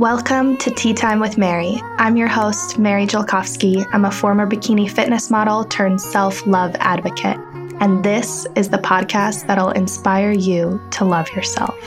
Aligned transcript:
Welcome 0.00 0.56
to 0.56 0.70
Tea 0.70 0.94
Time 0.94 1.20
with 1.20 1.36
Mary. 1.36 1.78
I'm 1.98 2.16
your 2.16 2.26
host, 2.26 2.78
Mary 2.78 3.06
Jelkovsky. 3.06 3.86
I'm 3.92 4.06
a 4.06 4.10
former 4.10 4.46
bikini 4.46 4.90
fitness 4.90 5.30
model 5.30 5.62
turned 5.62 6.00
self 6.00 6.46
love 6.46 6.74
advocate. 6.76 7.36
And 7.80 8.02
this 8.02 8.46
is 8.56 8.70
the 8.70 8.78
podcast 8.78 9.46
that'll 9.46 9.72
inspire 9.72 10.32
you 10.32 10.80
to 10.92 11.04
love 11.04 11.28
yourself. 11.32 11.78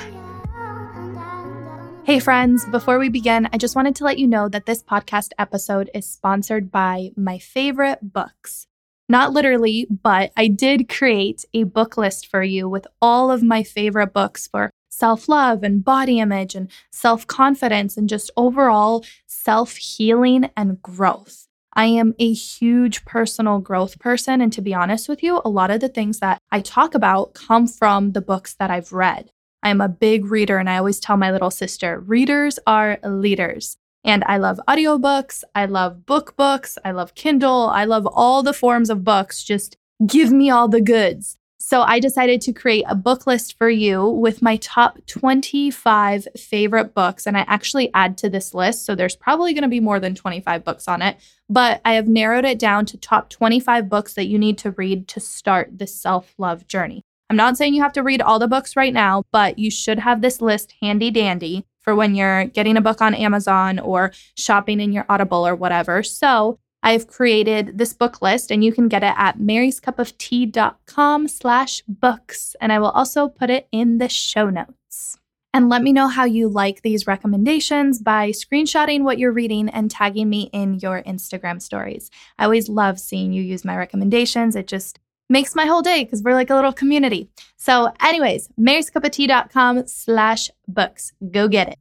Hey, 2.03 2.19
friends, 2.19 2.65
before 2.65 2.99
we 2.99 3.09
begin, 3.09 3.49
I 3.51 3.57
just 3.57 3.75
wanted 3.75 3.95
to 3.95 4.03
let 4.03 4.19
you 4.19 4.27
know 4.27 4.47
that 4.47 4.67
this 4.67 4.83
podcast 4.83 5.29
episode 5.39 5.89
is 5.95 6.05
sponsored 6.05 6.71
by 6.71 7.09
my 7.17 7.39
favorite 7.39 8.13
books. 8.13 8.67
Not 9.09 9.33
literally, 9.33 9.87
but 9.89 10.31
I 10.37 10.49
did 10.49 10.87
create 10.87 11.45
a 11.55 11.63
book 11.63 11.97
list 11.97 12.27
for 12.27 12.43
you 12.43 12.69
with 12.69 12.85
all 13.01 13.31
of 13.31 13.41
my 13.41 13.63
favorite 13.63 14.13
books 14.13 14.47
for 14.47 14.69
self 14.93 15.27
love 15.27 15.63
and 15.63 15.83
body 15.83 16.19
image 16.19 16.55
and 16.55 16.69
self 16.91 17.25
confidence 17.27 17.97
and 17.97 18.07
just 18.07 18.31
overall 18.37 19.03
self 19.27 19.75
healing 19.75 20.49
and 20.55 20.81
growth. 20.81 21.47
I 21.75 21.85
am 21.85 22.13
a 22.19 22.31
huge 22.31 23.03
personal 23.03 23.59
growth 23.59 23.99
person. 23.99 24.41
And 24.41 24.53
to 24.53 24.61
be 24.61 24.73
honest 24.73 25.09
with 25.09 25.23
you, 25.23 25.41
a 25.43 25.49
lot 25.49 25.71
of 25.71 25.81
the 25.81 25.89
things 25.89 26.19
that 26.19 26.39
I 26.51 26.61
talk 26.61 26.93
about 26.93 27.33
come 27.33 27.67
from 27.67 28.11
the 28.11 28.21
books 28.21 28.53
that 28.59 28.69
I've 28.69 28.93
read. 28.93 29.31
I 29.63 29.69
am 29.69 29.81
a 29.81 29.89
big 29.89 30.25
reader, 30.25 30.57
and 30.57 30.69
I 30.69 30.77
always 30.77 30.99
tell 30.99 31.17
my 31.17 31.31
little 31.31 31.49
sister 31.49 31.99
readers 31.99 32.59
are 32.67 32.99
leaders. 33.03 33.77
And 34.03 34.23
I 34.27 34.37
love 34.37 34.59
audiobooks, 34.67 35.43
I 35.55 35.65
love 35.65 36.05
book 36.05 36.35
books, 36.35 36.77
I 36.83 36.91
love 36.91 37.15
Kindle, 37.15 37.69
I 37.69 37.85
love 37.85 38.05
all 38.05 38.43
the 38.43 38.53
forms 38.53 38.89
of 38.89 39.05
books. 39.05 39.41
Just 39.41 39.77
give 40.05 40.31
me 40.31 40.49
all 40.49 40.67
the 40.67 40.81
goods. 40.81 41.37
So 41.65 41.81
I 41.83 42.01
decided 42.01 42.41
to 42.41 42.51
create 42.51 42.83
a 42.89 42.93
book 42.93 43.25
list 43.25 43.57
for 43.57 43.69
you 43.69 44.05
with 44.05 44.41
my 44.41 44.57
top 44.57 44.99
25 45.07 46.27
favorite 46.35 46.93
books. 46.93 47.25
And 47.25 47.37
I 47.37 47.45
actually 47.47 47.89
add 47.93 48.17
to 48.17 48.29
this 48.29 48.53
list. 48.53 48.85
So 48.85 48.95
there's 48.95 49.15
probably 49.15 49.53
going 49.53 49.61
to 49.63 49.69
be 49.69 49.79
more 49.79 49.97
than 50.01 50.13
25 50.13 50.65
books 50.65 50.89
on 50.89 51.01
it, 51.01 51.15
but 51.47 51.79
I 51.85 51.93
have 51.93 52.05
narrowed 52.05 52.43
it 52.43 52.59
down 52.59 52.85
to 52.87 52.97
top 52.97 53.29
25 53.29 53.87
books 53.87 54.15
that 54.15 54.25
you 54.25 54.37
need 54.37 54.57
to 54.57 54.71
read 54.71 55.07
to 55.07 55.21
start 55.21 55.69
this 55.71 55.95
self 55.95 56.33
love 56.37 56.67
journey. 56.67 57.01
I'm 57.29 57.37
not 57.37 57.55
saying 57.55 57.73
you 57.73 57.81
have 57.81 57.93
to 57.93 58.03
read 58.03 58.21
all 58.21 58.39
the 58.39 58.47
books 58.49 58.75
right 58.75 58.93
now, 58.93 59.23
but 59.31 59.57
you 59.57 59.71
should 59.71 59.99
have 59.99 60.21
this 60.21 60.41
list 60.41 60.73
handy 60.81 61.11
dandy 61.11 61.65
for 61.79 61.95
when 61.95 62.13
you're 62.13 62.43
getting 62.43 62.75
a 62.75 62.81
book 62.81 63.01
on 63.01 63.15
Amazon 63.15 63.79
or 63.79 64.11
shopping 64.35 64.81
in 64.81 64.91
your 64.91 65.05
Audible 65.07 65.47
or 65.47 65.55
whatever. 65.55 66.03
So 66.03 66.59
I've 66.83 67.07
created 67.07 67.77
this 67.77 67.93
book 67.93 68.21
list 68.21 68.51
and 68.51 68.63
you 68.63 68.73
can 68.73 68.89
get 68.89 69.03
it 69.03 69.13
at 69.17 69.39
maryscupoftea.com 69.39 71.27
slash 71.29 71.81
books. 71.87 72.55
And 72.59 72.71
I 72.73 72.79
will 72.79 72.91
also 72.91 73.29
put 73.29 73.49
it 73.49 73.67
in 73.71 73.97
the 73.97 74.09
show 74.09 74.49
notes. 74.49 75.17
And 75.55 75.69
let 75.69 75.83
me 75.83 75.93
know 75.93 76.07
how 76.07 76.25
you 76.25 76.49
like 76.49 76.81
these 76.81 77.07
recommendations 77.07 77.99
by 77.99 78.31
screenshotting 78.31 79.03
what 79.03 79.19
you're 79.19 79.31
reading 79.31 79.69
and 79.69 79.89
tagging 79.89 80.29
me 80.29 80.49
in 80.51 80.79
your 80.79 81.03
Instagram 81.03 81.61
stories. 81.61 82.09
I 82.39 82.45
always 82.45 82.69
love 82.69 82.99
seeing 82.99 83.33
you 83.33 83.43
use 83.43 83.63
my 83.63 83.77
recommendations. 83.77 84.55
It 84.55 84.67
just 84.67 84.99
makes 85.29 85.55
my 85.55 85.65
whole 85.65 85.83
day 85.83 86.03
because 86.03 86.23
we're 86.23 86.33
like 86.33 86.49
a 86.49 86.55
little 86.55 86.73
community. 86.73 87.29
So, 87.55 87.93
anyways, 88.01 88.49
maryscupoftea.com 88.59 89.87
slash 89.87 90.49
books. 90.67 91.13
Go 91.31 91.47
get 91.47 91.69
it. 91.69 91.77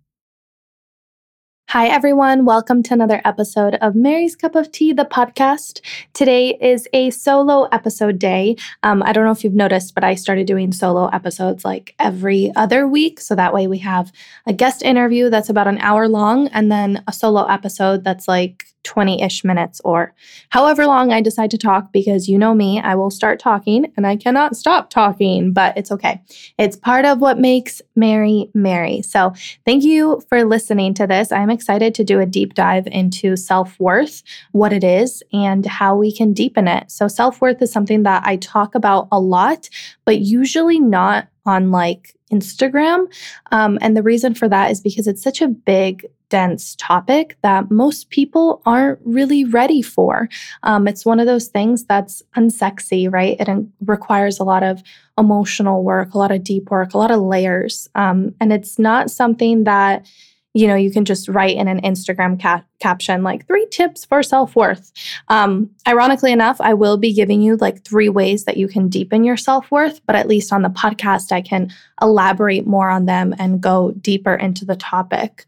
Hi, 1.72 1.88
everyone. 1.88 2.44
Welcome 2.44 2.82
to 2.82 2.92
another 2.92 3.22
episode 3.24 3.76
of 3.76 3.94
Mary's 3.94 4.36
Cup 4.36 4.54
of 4.56 4.70
Tea, 4.72 4.92
the 4.92 5.06
podcast. 5.06 5.80
Today 6.12 6.58
is 6.60 6.86
a 6.92 7.08
solo 7.08 7.64
episode 7.72 8.18
day. 8.18 8.56
Um, 8.82 9.02
I 9.02 9.14
don't 9.14 9.24
know 9.24 9.30
if 9.30 9.42
you've 9.42 9.54
noticed, 9.54 9.94
but 9.94 10.04
I 10.04 10.14
started 10.14 10.46
doing 10.46 10.72
solo 10.72 11.06
episodes 11.06 11.64
like 11.64 11.94
every 11.98 12.52
other 12.56 12.86
week. 12.86 13.20
So 13.20 13.34
that 13.36 13.54
way 13.54 13.68
we 13.68 13.78
have 13.78 14.12
a 14.46 14.52
guest 14.52 14.82
interview 14.82 15.30
that's 15.30 15.48
about 15.48 15.66
an 15.66 15.78
hour 15.78 16.08
long 16.08 16.48
and 16.48 16.70
then 16.70 17.02
a 17.08 17.12
solo 17.14 17.46
episode 17.46 18.05
that's 18.05 18.28
like 18.28 18.66
20 18.84 19.22
ish 19.22 19.44
minutes 19.44 19.80
or 19.84 20.14
however 20.50 20.86
long 20.86 21.12
I 21.12 21.20
decide 21.20 21.50
to 21.52 21.58
talk 21.58 21.92
because 21.92 22.28
you 22.28 22.38
know 22.38 22.54
me, 22.54 22.80
I 22.80 22.94
will 22.94 23.10
start 23.10 23.38
talking 23.38 23.92
and 23.96 24.06
I 24.06 24.16
cannot 24.16 24.56
stop 24.56 24.90
talking, 24.90 25.52
but 25.52 25.76
it's 25.76 25.92
okay. 25.92 26.20
It's 26.58 26.76
part 26.76 27.04
of 27.04 27.20
what 27.20 27.38
makes 27.38 27.82
Mary 27.96 28.50
Mary. 28.54 29.02
So 29.02 29.34
thank 29.64 29.84
you 29.84 30.22
for 30.28 30.44
listening 30.44 30.94
to 30.94 31.06
this. 31.06 31.32
I'm 31.32 31.50
excited 31.50 31.94
to 31.94 32.04
do 32.04 32.20
a 32.20 32.26
deep 32.26 32.54
dive 32.54 32.86
into 32.88 33.36
self 33.36 33.78
worth, 33.78 34.22
what 34.52 34.72
it 34.72 34.84
is, 34.84 35.22
and 35.32 35.64
how 35.66 35.96
we 35.96 36.14
can 36.14 36.32
deepen 36.32 36.68
it. 36.68 36.90
So, 36.90 37.08
self 37.08 37.40
worth 37.40 37.60
is 37.62 37.72
something 37.72 38.02
that 38.04 38.24
I 38.24 38.36
talk 38.36 38.74
about 38.74 39.08
a 39.12 39.20
lot, 39.20 39.68
but 40.04 40.20
usually 40.20 40.80
not 40.80 41.28
on 41.44 41.70
like 41.70 42.16
Instagram. 42.32 43.12
Um, 43.50 43.78
and 43.80 43.96
the 43.96 44.02
reason 44.02 44.34
for 44.34 44.48
that 44.48 44.70
is 44.70 44.80
because 44.80 45.06
it's 45.06 45.22
such 45.22 45.42
a 45.42 45.48
big 45.48 46.06
dense 46.32 46.74
topic 46.76 47.36
that 47.42 47.70
most 47.70 48.08
people 48.08 48.62
aren't 48.64 48.98
really 49.04 49.44
ready 49.44 49.82
for. 49.82 50.30
Um, 50.62 50.88
it's 50.88 51.04
one 51.04 51.20
of 51.20 51.26
those 51.26 51.48
things 51.48 51.84
that's 51.84 52.22
unsexy, 52.34 53.12
right? 53.12 53.36
It 53.38 53.66
requires 53.84 54.40
a 54.40 54.44
lot 54.44 54.62
of 54.62 54.82
emotional 55.18 55.84
work, 55.84 56.14
a 56.14 56.18
lot 56.18 56.32
of 56.32 56.42
deep 56.42 56.70
work, 56.70 56.94
a 56.94 56.98
lot 56.98 57.10
of 57.10 57.20
layers. 57.20 57.86
Um, 57.94 58.34
and 58.40 58.50
it's 58.50 58.78
not 58.78 59.10
something 59.10 59.64
that 59.64 60.06
you 60.54 60.66
know 60.66 60.74
you 60.74 60.90
can 60.90 61.06
just 61.06 61.30
write 61.30 61.56
in 61.56 61.66
an 61.66 61.80
instagram 61.80 62.38
ca- 62.38 62.62
caption 62.78 63.22
like 63.22 63.46
three 63.46 63.66
tips 63.70 64.04
for 64.04 64.22
self-worth 64.22 64.92
um, 65.28 65.70
ironically 65.88 66.30
enough 66.30 66.60
i 66.60 66.74
will 66.74 66.98
be 66.98 67.14
giving 67.14 67.40
you 67.40 67.56
like 67.56 67.82
three 67.84 68.10
ways 68.10 68.44
that 68.44 68.58
you 68.58 68.68
can 68.68 68.86
deepen 68.90 69.24
your 69.24 69.38
self-worth 69.38 70.04
but 70.06 70.14
at 70.14 70.28
least 70.28 70.52
on 70.52 70.60
the 70.60 70.68
podcast 70.68 71.32
i 71.32 71.40
can 71.40 71.72
elaborate 72.02 72.66
more 72.66 72.90
on 72.90 73.06
them 73.06 73.34
and 73.38 73.62
go 73.62 73.92
deeper 73.92 74.34
into 74.34 74.66
the 74.66 74.76
topic 74.76 75.46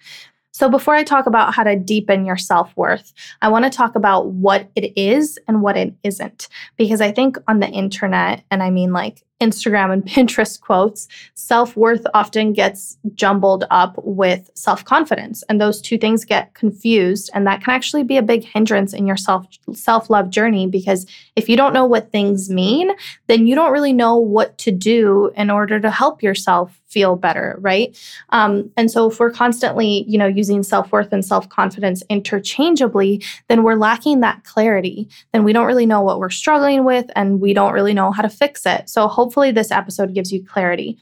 so, 0.55 0.69
before 0.69 0.95
I 0.95 1.03
talk 1.03 1.27
about 1.27 1.53
how 1.53 1.65
to 1.65 1.75
deepen 1.75 2.25
your 2.25 2.37
self 2.37 2.75
worth, 2.77 3.13
I 3.43 3.49
want 3.49 3.65
to 3.65 3.71
talk 3.71 3.97
about 3.97 4.29
what 4.29 4.71
it 4.77 4.93
is 4.97 5.37
and 5.49 5.63
what 5.63 5.77
it 5.77 5.93
isn't. 6.05 6.49
Because 6.77 7.01
I 7.01 7.11
think 7.11 7.37
on 7.49 7.59
the 7.59 7.67
internet, 7.67 8.45
and 8.53 8.63
I 8.63 8.71
mean 8.71 8.93
like 8.93 9.25
Instagram 9.41 9.93
and 9.93 10.05
Pinterest 10.15 10.61
quotes, 10.61 11.09
self 11.35 11.77
worth 11.77 12.07
often 12.15 12.53
gets 12.53 12.97
jumbled 13.15 13.65
up 13.71 13.95
with 14.05 14.51
self 14.55 14.85
confidence. 14.85 15.43
And 15.49 15.61
those 15.61 15.81
two 15.81 15.99
things 15.99 16.25
get 16.25 16.55
confused. 16.55 17.31
And 17.35 17.47
that 17.47 17.63
can 17.63 17.75
actually 17.75 18.05
be 18.05 18.17
a 18.17 18.23
big 18.23 18.45
hindrance 18.45 18.93
in 18.93 19.07
your 19.07 19.17
self 19.17 20.11
love 20.11 20.31
journey 20.31 20.67
because 20.67 21.07
if 21.37 21.49
you 21.49 21.57
don't 21.57 21.75
know 21.75 21.85
what 21.85 22.13
things 22.13 22.51
mean, 22.51 22.91
then 23.27 23.47
you 23.47 23.55
don't 23.55 23.73
really 23.73 23.93
know 23.93 24.17
what 24.17 24.57
to 24.59 24.71
do 24.71 25.33
in 25.37 25.51
order 25.51 25.81
to 25.81 25.91
help 25.91 26.23
yourself 26.23 26.81
feel 26.87 27.17
better, 27.17 27.57
right? 27.59 27.99
Um, 28.31 28.71
and 28.77 28.89
so 28.89 29.11
if 29.11 29.19
we're 29.19 29.33
constantly, 29.33 30.05
you 30.07 30.17
know, 30.17 30.29
using 30.29 30.63
self 30.63 30.93
worth 30.93 31.13
and 31.13 31.25
self 31.25 31.49
confidence 31.49 32.03
interchangeably, 32.09 33.23
then 33.49 33.65
we're 33.65 33.75
lacking 33.75 34.21
that 34.21 34.45
clarity. 34.45 35.09
Then 35.33 35.43
we 35.43 35.53
don't 35.53 35.67
really 35.67 35.87
know 35.87 36.03
what 36.03 36.21
we're 36.21 36.31
struggling 36.31 36.85
with 36.85 37.11
and 37.17 37.41
we 37.41 37.53
don't 37.53 37.73
really 37.73 37.95
know 37.95 38.13
how 38.13 38.23
to 38.23 38.29
fix 38.29 38.65
it. 38.65 38.89
So 38.89 39.09
hopefully 39.09 39.24
this 39.53 39.71
episode 39.71 40.15
gives 40.15 40.33
you 40.33 40.45
clarity. 40.45 40.99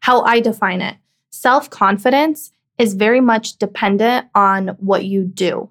How 0.00 0.22
I 0.22 0.40
define 0.40 0.80
it 0.80 0.96
self 1.30 1.68
confidence 1.70 2.52
is 2.78 2.94
very 2.94 3.20
much 3.20 3.56
dependent 3.56 4.26
on 4.34 4.68
what 4.78 5.04
you 5.04 5.24
do. 5.24 5.68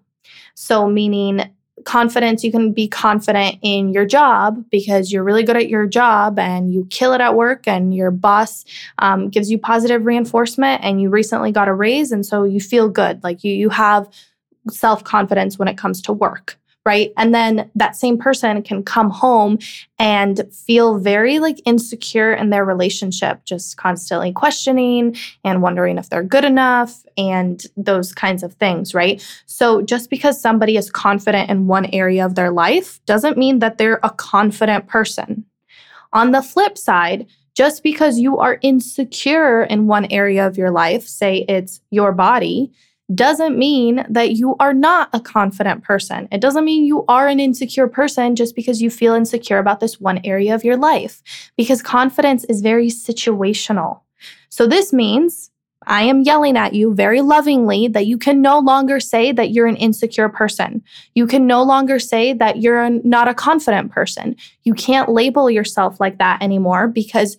So, 0.56 0.88
meaning 0.88 1.52
confidence, 1.86 2.44
you 2.44 2.52
can 2.52 2.72
be 2.72 2.88
confident 2.88 3.58
in 3.62 3.92
your 3.92 4.06
job 4.06 4.64
because 4.70 5.12
you're 5.12 5.24
really 5.24 5.44
good 5.44 5.58
at 5.58 5.68
your 5.68 5.86
job 5.88 6.40
and 6.40 6.72
you 6.72 6.88
kill 6.90 7.14
it 7.14 7.22
at 7.22 7.36
work, 7.36 7.68
and 7.68 7.94
your 7.94 8.12
boss 8.12 8.66
um, 9.00 9.30
gives 9.30 9.50
you 9.50 9.58
positive 9.58 10.06
reinforcement, 10.06 10.84
and 10.84 11.02
you 11.02 11.10
recently 11.10 11.52
got 11.52 11.68
a 11.68 11.74
raise. 11.74 12.12
And 12.12 12.26
so 12.26 12.44
you 12.44 12.60
feel 12.60 12.90
good. 12.90 13.24
Like 13.24 13.44
you, 13.44 13.54
you 13.54 13.70
have 13.70 14.08
self 14.70 15.04
confidence 15.04 15.58
when 15.58 15.68
it 15.68 15.78
comes 15.78 16.02
to 16.04 16.14
work 16.14 16.58
right? 16.86 17.14
And 17.18 17.34
then 17.34 17.72
that 17.76 17.96
same 17.96 18.18
person 18.18 18.62
can 18.62 18.84
come 18.84 19.10
home 19.10 19.60
and 19.98 20.42
feel 20.54 20.98
very 20.98 21.40
like 21.40 21.62
insecure 21.66 22.34
in 22.34 22.50
their 22.50 22.66
relationship, 22.66 23.46
just 23.46 23.78
constantly 23.78 24.34
questioning 24.34 25.16
and 25.44 25.62
wondering 25.62 25.98
if 25.98 26.10
they're 26.10 26.24
good 26.24 26.44
enough 26.44 27.06
and 27.18 27.66
those 27.78 28.14
kinds 28.14 28.44
of 28.44 28.54
things, 28.56 28.94
right? 28.94 29.26
So 29.46 29.82
just 29.82 30.10
because 30.10 30.42
somebody 30.42 30.76
is 30.76 30.92
confident 30.92 31.50
in 31.50 31.68
one 31.68 31.86
area 31.88 32.26
of 32.26 32.36
their 32.36 32.52
life 32.52 33.00
doesn't 33.06 33.38
mean 33.38 33.60
that 33.60 33.78
they're 33.78 34.02
a 34.04 34.10
confident 34.10 34.88
person. 34.88 35.46
On 36.12 36.32
the 36.32 36.42
flip 36.42 36.78
side, 36.78 37.28
just 37.56 37.84
because 37.84 38.20
you 38.20 38.40
are 38.40 38.60
insecure 38.62 39.64
in 39.64 39.88
one 39.88 40.06
area 40.12 40.46
of 40.46 40.58
your 40.58 40.72
life, 40.72 41.08
say 41.08 41.46
it's 41.48 41.82
your 41.92 42.12
body, 42.12 42.72
doesn't 43.14 43.58
mean 43.58 44.06
that 44.10 44.34
you 44.34 44.56
are 44.60 44.74
not 44.74 45.10
a 45.14 45.20
confident 45.20 45.84
person. 45.84 46.28
It 46.32 46.42
doesn't 46.42 46.66
mean 46.66 46.86
you 46.86 47.04
are 47.08 47.28
an 47.28 47.40
insecure 47.40 47.88
person 47.88 48.36
just 48.36 48.56
because 48.56 48.82
you 48.82 48.90
feel 48.90 49.14
insecure 49.14 49.58
about 49.58 49.80
this 49.80 50.00
one 50.00 50.22
area 50.24 50.56
of 50.56 50.64
your 50.64 50.78
life, 50.78 51.22
because 51.58 51.82
confidence 51.82 52.44
is 52.46 52.62
very 52.62 52.88
situational. 52.88 54.02
So, 54.50 54.68
this 54.68 54.94
means 54.94 55.52
I 55.86 56.04
am 56.04 56.22
yelling 56.22 56.58
at 56.58 56.74
you 56.74 56.94
very 56.94 57.22
lovingly 57.22 57.88
that 57.90 58.06
you 58.06 58.18
can 58.18 58.42
no 58.42 58.60
longer 58.60 59.00
say 59.00 59.32
that 59.32 59.52
you're 59.52 59.68
an 59.68 59.76
insecure 59.76 60.30
person. 60.30 60.84
You 61.14 61.28
can 61.28 61.46
no 61.46 61.64
longer 61.64 62.00
say 62.00 62.34
that 62.34 62.62
you're 62.62 62.90
not 62.90 63.28
a 63.28 63.34
confident 63.34 63.92
person. 63.92 64.36
You 64.64 64.74
can't 64.74 65.10
label 65.10 65.50
yourself 65.50 66.00
like 66.00 66.20
that 66.20 66.42
anymore 66.42 66.88
because 66.88 67.38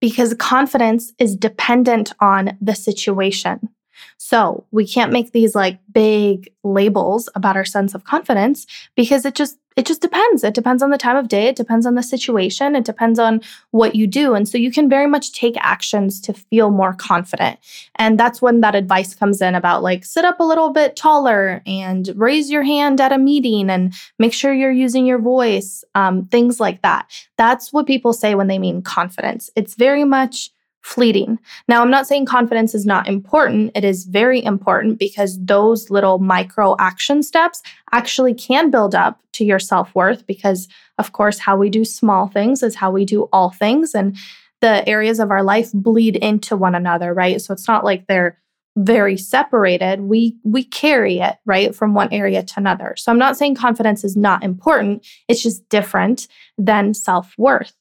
because 0.00 0.34
confidence 0.34 1.12
is 1.18 1.34
dependent 1.34 2.12
on 2.20 2.58
the 2.60 2.74
situation. 2.74 3.70
So 4.16 4.64
we 4.70 4.86
can't 4.86 5.12
make 5.12 5.32
these 5.32 5.54
like 5.54 5.78
big 5.92 6.52
labels 6.62 7.28
about 7.34 7.56
our 7.56 7.64
sense 7.64 7.94
of 7.94 8.04
confidence 8.04 8.66
because 8.96 9.24
it 9.24 9.34
just 9.34 9.58
it 9.76 9.86
just 9.86 10.00
depends. 10.00 10.44
It 10.44 10.54
depends 10.54 10.82
on 10.84 10.90
the 10.90 10.98
time 10.98 11.16
of 11.16 11.26
day, 11.28 11.46
it 11.46 11.56
depends 11.56 11.84
on 11.84 11.96
the 11.96 12.02
situation, 12.02 12.76
it 12.76 12.84
depends 12.84 13.18
on 13.18 13.40
what 13.72 13.96
you 13.96 14.06
do. 14.06 14.34
And 14.34 14.48
so 14.48 14.56
you 14.56 14.70
can 14.70 14.88
very 14.88 15.08
much 15.08 15.32
take 15.32 15.56
actions 15.58 16.20
to 16.22 16.32
feel 16.32 16.70
more 16.70 16.94
confident. 16.94 17.58
And 17.96 18.18
that's 18.18 18.40
when 18.40 18.60
that 18.60 18.76
advice 18.76 19.14
comes 19.14 19.40
in 19.40 19.54
about 19.54 19.82
like 19.82 20.04
sit 20.04 20.24
up 20.24 20.38
a 20.38 20.44
little 20.44 20.70
bit 20.70 20.94
taller 20.94 21.60
and 21.66 22.12
raise 22.14 22.50
your 22.50 22.62
hand 22.62 23.00
at 23.00 23.12
a 23.12 23.18
meeting 23.18 23.68
and 23.68 23.92
make 24.18 24.32
sure 24.32 24.54
you're 24.54 24.70
using 24.70 25.06
your 25.06 25.18
voice, 25.18 25.82
um, 25.96 26.26
things 26.26 26.60
like 26.60 26.82
that. 26.82 27.10
That's 27.36 27.72
what 27.72 27.86
people 27.86 28.12
say 28.12 28.36
when 28.36 28.46
they 28.46 28.60
mean 28.60 28.82
confidence. 28.82 29.50
It's 29.56 29.74
very 29.74 30.04
much 30.04 30.50
fleeting. 30.84 31.38
Now, 31.66 31.80
I'm 31.80 31.90
not 31.90 32.06
saying 32.06 32.26
confidence 32.26 32.74
is 32.74 32.84
not 32.84 33.08
important. 33.08 33.72
It 33.74 33.84
is 33.84 34.04
very 34.04 34.44
important 34.44 34.98
because 34.98 35.42
those 35.42 35.88
little 35.88 36.18
micro 36.18 36.76
action 36.78 37.22
steps 37.22 37.62
actually 37.90 38.34
can 38.34 38.70
build 38.70 38.94
up 38.94 39.18
to 39.32 39.44
your 39.44 39.58
self 39.58 39.94
worth 39.94 40.26
because, 40.26 40.68
of 40.98 41.12
course, 41.12 41.38
how 41.38 41.56
we 41.56 41.70
do 41.70 41.86
small 41.86 42.28
things 42.28 42.62
is 42.62 42.74
how 42.74 42.90
we 42.90 43.06
do 43.06 43.22
all 43.32 43.50
things. 43.50 43.94
And 43.94 44.14
the 44.60 44.86
areas 44.86 45.20
of 45.20 45.30
our 45.30 45.42
life 45.42 45.72
bleed 45.72 46.16
into 46.16 46.54
one 46.54 46.74
another, 46.74 47.14
right? 47.14 47.40
So 47.40 47.54
it's 47.54 47.66
not 47.66 47.84
like 47.84 48.06
they're 48.06 48.38
very 48.76 49.16
separated 49.16 50.00
we 50.00 50.36
we 50.42 50.64
carry 50.64 51.20
it 51.20 51.36
right 51.46 51.76
from 51.76 51.94
one 51.94 52.12
area 52.12 52.42
to 52.42 52.54
another 52.56 52.96
so 52.98 53.12
i'm 53.12 53.18
not 53.18 53.36
saying 53.36 53.54
confidence 53.54 54.02
is 54.02 54.16
not 54.16 54.42
important 54.42 55.06
it's 55.28 55.44
just 55.44 55.68
different 55.68 56.26
than 56.58 56.92
self-worth 56.92 57.72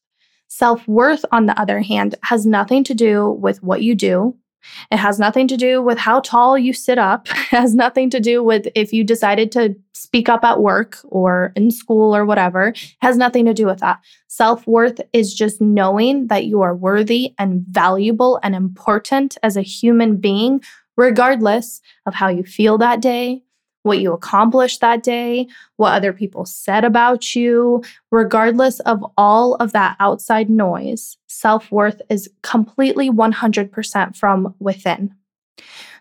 Self 0.56 0.88
worth, 0.88 1.26
on 1.32 1.48
the 1.48 1.60
other 1.60 1.82
hand, 1.82 2.14
has 2.22 2.46
nothing 2.46 2.84
to 2.84 2.94
do 2.94 3.32
with 3.32 3.64
what 3.64 3.82
you 3.82 3.96
do. 3.96 4.38
It 4.92 4.98
has 4.98 5.18
nothing 5.18 5.48
to 5.48 5.58
do 5.58 5.82
with 5.82 5.98
how 5.98 6.20
tall 6.20 6.60
you 6.60 6.74
sit 6.74 7.00
up. 7.00 7.28
It 7.32 7.58
has 7.58 7.74
nothing 7.74 8.12
to 8.12 8.20
do 8.20 8.44
with 8.44 8.68
if 8.76 8.94
you 8.94 9.04
decided 9.04 9.52
to 9.54 9.76
speak 9.94 10.30
up 10.30 10.44
at 10.44 10.62
work 10.62 11.00
or 11.06 11.54
in 11.56 11.72
school 11.72 12.16
or 12.16 12.24
whatever. 12.24 12.68
It 12.68 12.96
has 13.02 13.18
nothing 13.18 13.46
to 13.46 13.54
do 13.56 13.66
with 13.66 13.80
that. 13.80 14.00
Self 14.28 14.68
worth 14.68 15.02
is 15.12 15.34
just 15.34 15.60
knowing 15.60 16.28
that 16.28 16.46
you 16.46 16.62
are 16.62 16.76
worthy 16.76 17.34
and 17.40 17.66
valuable 17.68 18.40
and 18.44 18.54
important 18.54 19.38
as 19.42 19.58
a 19.58 19.64
human 19.64 20.18
being, 20.18 20.62
regardless 20.96 21.82
of 22.06 22.14
how 22.14 22.28
you 22.28 22.44
feel 22.44 22.78
that 22.78 23.02
day, 23.02 23.42
what 23.84 24.00
you 24.00 24.14
accomplished 24.14 24.82
that 24.82 25.04
day, 25.04 25.48
what 25.78 25.94
other 25.94 26.12
people 26.12 26.46
said 26.46 26.84
about 26.84 27.36
you, 27.36 27.84
regardless 28.12 28.80
of 28.82 29.06
all 29.18 29.56
of 29.56 29.72
that 29.74 29.96
outside 30.00 30.50
noise, 30.50 31.18
self 31.28 31.72
worth 31.72 32.02
is 32.10 32.30
completely 32.42 33.10
100% 33.10 34.16
from 34.18 34.56
within. 34.60 35.14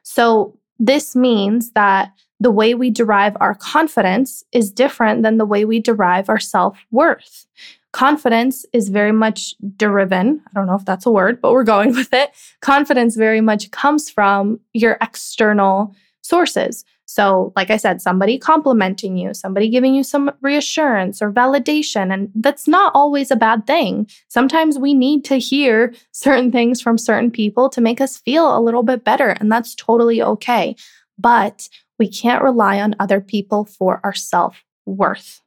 So, 0.03 0.59
this 0.79 1.15
means 1.15 1.73
that 1.73 2.13
the 2.41 2.51
way 2.51 2.75
we 2.75 2.91
derive 2.91 3.37
our 3.39 3.55
confidence 3.55 4.43
is 4.51 4.73
different 4.73 5.23
than 5.23 5.39
the 5.39 5.45
way 5.45 5.65
we 5.65 5.79
derive 5.79 6.29
our 6.29 6.41
self 6.41 6.79
worth. 6.91 7.47
Confidence 7.93 8.65
is 8.73 8.89
very 8.89 9.13
much 9.13 9.55
driven. 9.77 10.43
I 10.49 10.51
don't 10.55 10.67
know 10.67 10.75
if 10.75 10.85
that's 10.85 11.07
a 11.07 11.11
word, 11.11 11.41
but 11.41 11.53
we're 11.53 11.63
going 11.63 11.95
with 11.95 12.13
it. 12.13 12.31
Confidence 12.61 13.17
very 13.17 13.41
much 13.41 13.71
comes 13.71 14.11
from 14.11 14.61
your 14.73 14.99
external 15.01 15.95
sources. 16.23 16.85
So, 17.13 17.53
like 17.57 17.71
I 17.71 17.77
said, 17.77 18.01
somebody 18.01 18.39
complimenting 18.39 19.19
you, 19.19 19.35
somebody 19.35 19.69
giving 19.69 19.95
you 19.95 20.03
some 20.03 20.31
reassurance 20.41 21.21
or 21.21 21.31
validation. 21.31 22.11
And 22.11 22.31
that's 22.35 22.67
not 22.67 22.91
always 22.95 23.31
a 23.31 23.37
bad 23.37 23.67
thing. 23.67 24.09
Sometimes 24.29 24.79
we 24.79 24.95
need 24.95 25.23
to 25.27 25.37
hear 25.37 25.93
certain 26.13 26.51
things 26.51 26.81
from 26.81 26.97
certain 26.97 27.31
people 27.31 27.69
to 27.69 27.83
make 27.83 28.01
us 28.01 28.17
feel 28.17 28.57
a 28.57 28.65
little 28.65 28.83
bit 28.83 29.05
better. 29.05 29.29
And 29.29 29.53
that's 29.53 29.75
totally 29.75 30.23
okay. 30.23 30.75
But 31.19 31.69
we 31.99 32.09
can't 32.09 32.43
rely 32.43 32.81
on 32.81 32.97
other 32.99 33.21
people 33.21 33.67
for 33.67 34.01
our 34.03 34.15
self 34.15 34.65
worth. 34.87 35.43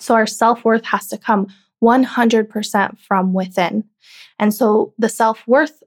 So, 0.00 0.16
our 0.16 0.26
self 0.26 0.64
worth 0.64 0.86
has 0.86 1.06
to 1.10 1.16
come 1.16 1.46
100% 1.80 2.98
from 2.98 3.32
within. 3.32 3.84
And 4.40 4.52
so, 4.52 4.94
the 4.98 5.08
self 5.08 5.46
worth 5.46 5.84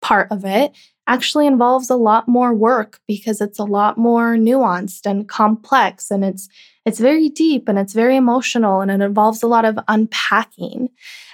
part 0.00 0.28
of 0.32 0.46
it 0.46 0.72
actually 1.06 1.46
involves 1.46 1.90
a 1.90 1.96
lot 1.96 2.28
more 2.28 2.54
work 2.54 3.00
because 3.08 3.40
it's 3.40 3.58
a 3.58 3.64
lot 3.64 3.98
more 3.98 4.36
nuanced 4.36 5.04
and 5.04 5.28
complex 5.28 6.10
and 6.10 6.24
it's 6.24 6.48
it's 6.84 6.98
very 6.98 7.28
deep 7.28 7.68
and 7.68 7.78
it's 7.78 7.92
very 7.92 8.16
emotional 8.16 8.80
and 8.80 8.90
it 8.90 9.00
involves 9.00 9.42
a 9.42 9.46
lot 9.46 9.64
of 9.64 9.78
unpacking. 9.86 10.88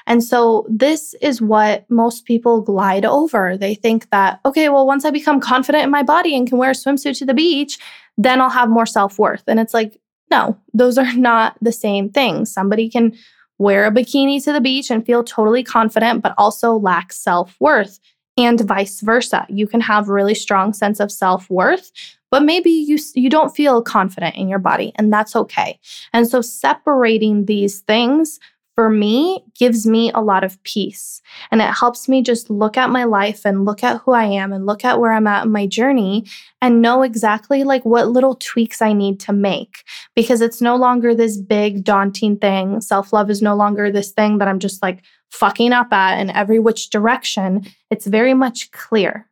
And 0.07 0.23
so 0.23 0.67
this 0.69 1.15
is 1.23 1.41
what 1.41 1.91
most 1.91 2.27
people 2.27 2.61
glide 2.61 3.07
over. 3.07 3.57
They 3.57 3.75
think 3.75 4.11
that 4.11 4.41
okay, 4.45 4.69
well 4.69 4.87
once 4.87 5.05
I 5.05 5.11
become 5.11 5.41
confident 5.41 5.85
in 5.85 5.91
my 5.91 6.03
body 6.03 6.37
and 6.37 6.49
can 6.49 6.59
wear 6.59 6.71
a 6.71 6.75
swimsuit 6.75 7.19
to 7.19 7.27
the 7.27 7.35
beach, 7.35 7.79
then 8.17 8.41
I'll 8.41 8.51
have 8.51 8.71
more 8.71 8.87
self-worth. 8.87 9.45
And 9.47 9.61
it's 9.61 9.75
like 9.75 10.01
no, 10.31 10.59
those 10.73 10.99
are 10.99 11.13
not 11.15 11.57
the 11.61 11.73
same 11.73 12.11
things. 12.11 12.53
Somebody 12.53 12.89
can 12.89 13.15
wear 13.59 13.87
a 13.87 13.91
bikini 13.91 14.43
to 14.45 14.53
the 14.53 14.61
beach 14.61 14.91
and 14.91 15.05
feel 15.05 15.25
totally 15.25 15.65
confident 15.65 16.23
but 16.23 16.33
also 16.39 16.75
lack 16.75 17.13
self-worth 17.13 17.99
and 18.39 18.61
vice 18.61 19.01
versa. 19.01 19.45
You 19.49 19.67
can 19.67 19.81
have 19.81 20.09
really 20.09 20.35
strong 20.35 20.73
sense 20.73 21.01
of 21.01 21.13
self-worth, 21.13 21.91
but 22.31 22.43
maybe 22.43 22.71
you 22.71 22.99
you 23.15 23.29
don't 23.29 23.55
feel 23.55 23.83
confident 23.83 24.37
in 24.37 24.49
your 24.49 24.61
body 24.61 24.93
and 24.95 25.13
that's 25.13 25.37
okay. 25.37 25.79
And 26.13 26.27
so 26.27 26.41
separating 26.41 27.45
these 27.45 27.81
things 27.81 28.39
for 28.77 28.91
me 28.91 29.45
gives 29.59 29.89
me 29.89 30.13
a 30.13 30.21
lot 30.21 30.45
of 30.45 30.63
peace 30.63 31.21
and 31.51 31.61
it 31.61 31.65
helps 31.65 32.09
me 32.09 32.23
just 32.23 32.49
look 32.49 32.77
at 32.77 32.91
my 32.91 33.03
life 33.03 33.45
and 33.45 33.65
look 33.65 33.83
at 33.83 34.01
who 34.03 34.13
I 34.13 34.27
am 34.27 34.53
and 34.53 34.67
look 34.67 34.85
at 34.85 35.01
where 35.01 35.13
I'm 35.13 35.27
at 35.27 35.47
in 35.47 35.51
my 35.51 35.67
journey 35.67 36.25
and 36.63 36.81
know 36.81 37.03
exactly 37.03 37.65
like 37.65 37.85
what 37.85 38.11
little 38.11 38.37
tweaks 38.37 38.81
I 38.81 38.93
need 38.93 39.19
to 39.21 39.33
make 39.33 39.83
because 40.15 40.41
it's 40.41 40.63
no 40.63 40.77
longer 40.77 41.13
this 41.13 41.37
big 41.37 41.83
daunting 41.83 42.39
thing. 42.39 42.81
Self-love 42.81 43.31
is 43.31 43.43
no 43.43 43.57
longer 43.57 43.91
this 43.91 44.13
thing 44.13 44.39
that 44.39 44.47
I'm 44.47 44.61
just 44.61 44.81
like 44.81 45.03
fucking 45.31 45.73
up 45.73 45.93
at 45.93 46.19
in 46.21 46.31
every 46.31 46.59
which 46.59 46.91
direction. 46.91 47.67
It's 47.91 48.07
very 48.07 48.35
much 48.35 48.71
clear. 48.71 49.29